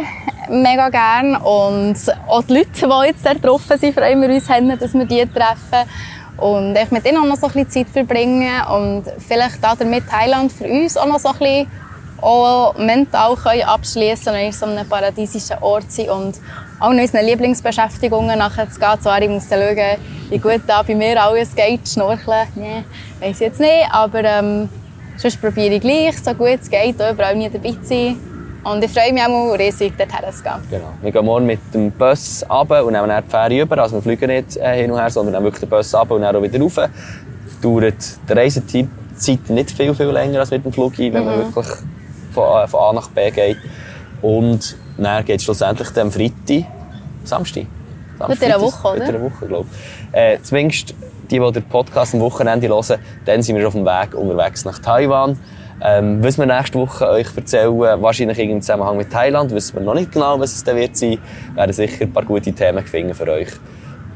[0.51, 1.95] mega gern und
[2.27, 4.49] auch die Leute, die jetzt da getroffen sind, freuen wir uns,
[4.81, 5.89] dass wir die treffen
[6.37, 10.51] und echt mit ihnen auch noch so ein bisschen Zeit verbringen und vielleicht damit Thailand
[10.51, 11.71] für uns auch noch so ein bisschen
[12.21, 16.41] auch mental abschließen und in so einem paradiesischen Ort sein und
[16.81, 19.01] auch noch unseren Lieblingsbeschäftigungen nachher zu gehen.
[19.01, 19.77] Zwar, ich muss schauen,
[20.31, 22.85] wie gut da bei mir alles geht, schnorcheln, nee,
[23.21, 24.69] weiss ich jetzt nicht, aber ähm,
[25.17, 28.17] sonst probiere ich gleich, so gut es geht, überall nie dabei zu sein.
[28.63, 30.53] Und ich freue mich auch mal riesig, dorthin zu gehen.
[30.71, 30.93] Genau.
[31.01, 33.79] Wir gehen morgen mit dem Bus runter und nehmen dann die Fähre über.
[33.79, 36.23] Also wir fliegen nicht äh, hin und her, sondern nehmen wirklich den Bus runter und
[36.23, 36.77] dann auch wieder rauf.
[37.63, 37.95] Dauert
[38.29, 38.89] die Reisezeit
[39.49, 41.67] nicht viel, viel länger als mit dem Flug wenn man wirklich
[42.33, 43.57] von, von A nach B geht.
[44.21, 46.67] Und dann geht es schlussendlich am Freitag,
[47.25, 47.67] Samstag.
[48.29, 48.97] In einer Woche, oder?
[48.97, 50.19] In einer Woche, glaube ich.
[50.19, 50.95] Äh, zumindest
[51.31, 54.65] die, die den Podcast am Wochenende hören, dann sind wir schon auf dem Weg unterwegs
[54.65, 55.39] nach Taiwan.
[55.83, 59.95] Ähm, was wir nächste Woche euch erzählen, wahrscheinlich im Zusammenhang mit Thailand, wissen wir noch
[59.95, 61.19] nicht genau, was es dann wird sein.
[61.55, 63.49] werden sicher ein paar gute Themen finden für euch.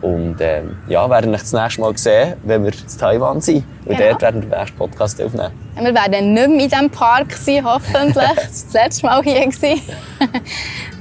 [0.02, 3.64] Und ähm, ja, werden euch das nächste Mal sehen, wenn wir in Taiwan sind.
[3.86, 4.10] Und Genau.
[4.10, 5.52] dort werden wir den nächsten Podcast aufnehmen.
[5.80, 8.14] Wir werden nicht mehr in diesem Park sein, hoffentlich.
[8.14, 9.48] das war das letzte Mal hier.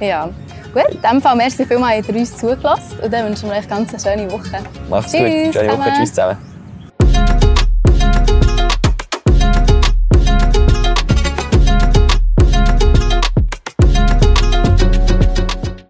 [0.00, 0.28] ja.
[0.72, 3.68] Gut, in diesem Fall merci vielmals, habt ihr uns zugelassen und dann wünschen wir euch
[3.68, 4.58] ganz eine schöne Woche.
[4.90, 5.54] Macht's Tschüss gut.
[5.54, 5.76] Schöne Woche.
[5.76, 5.94] zusammen.
[5.98, 6.53] Tschüss zusammen.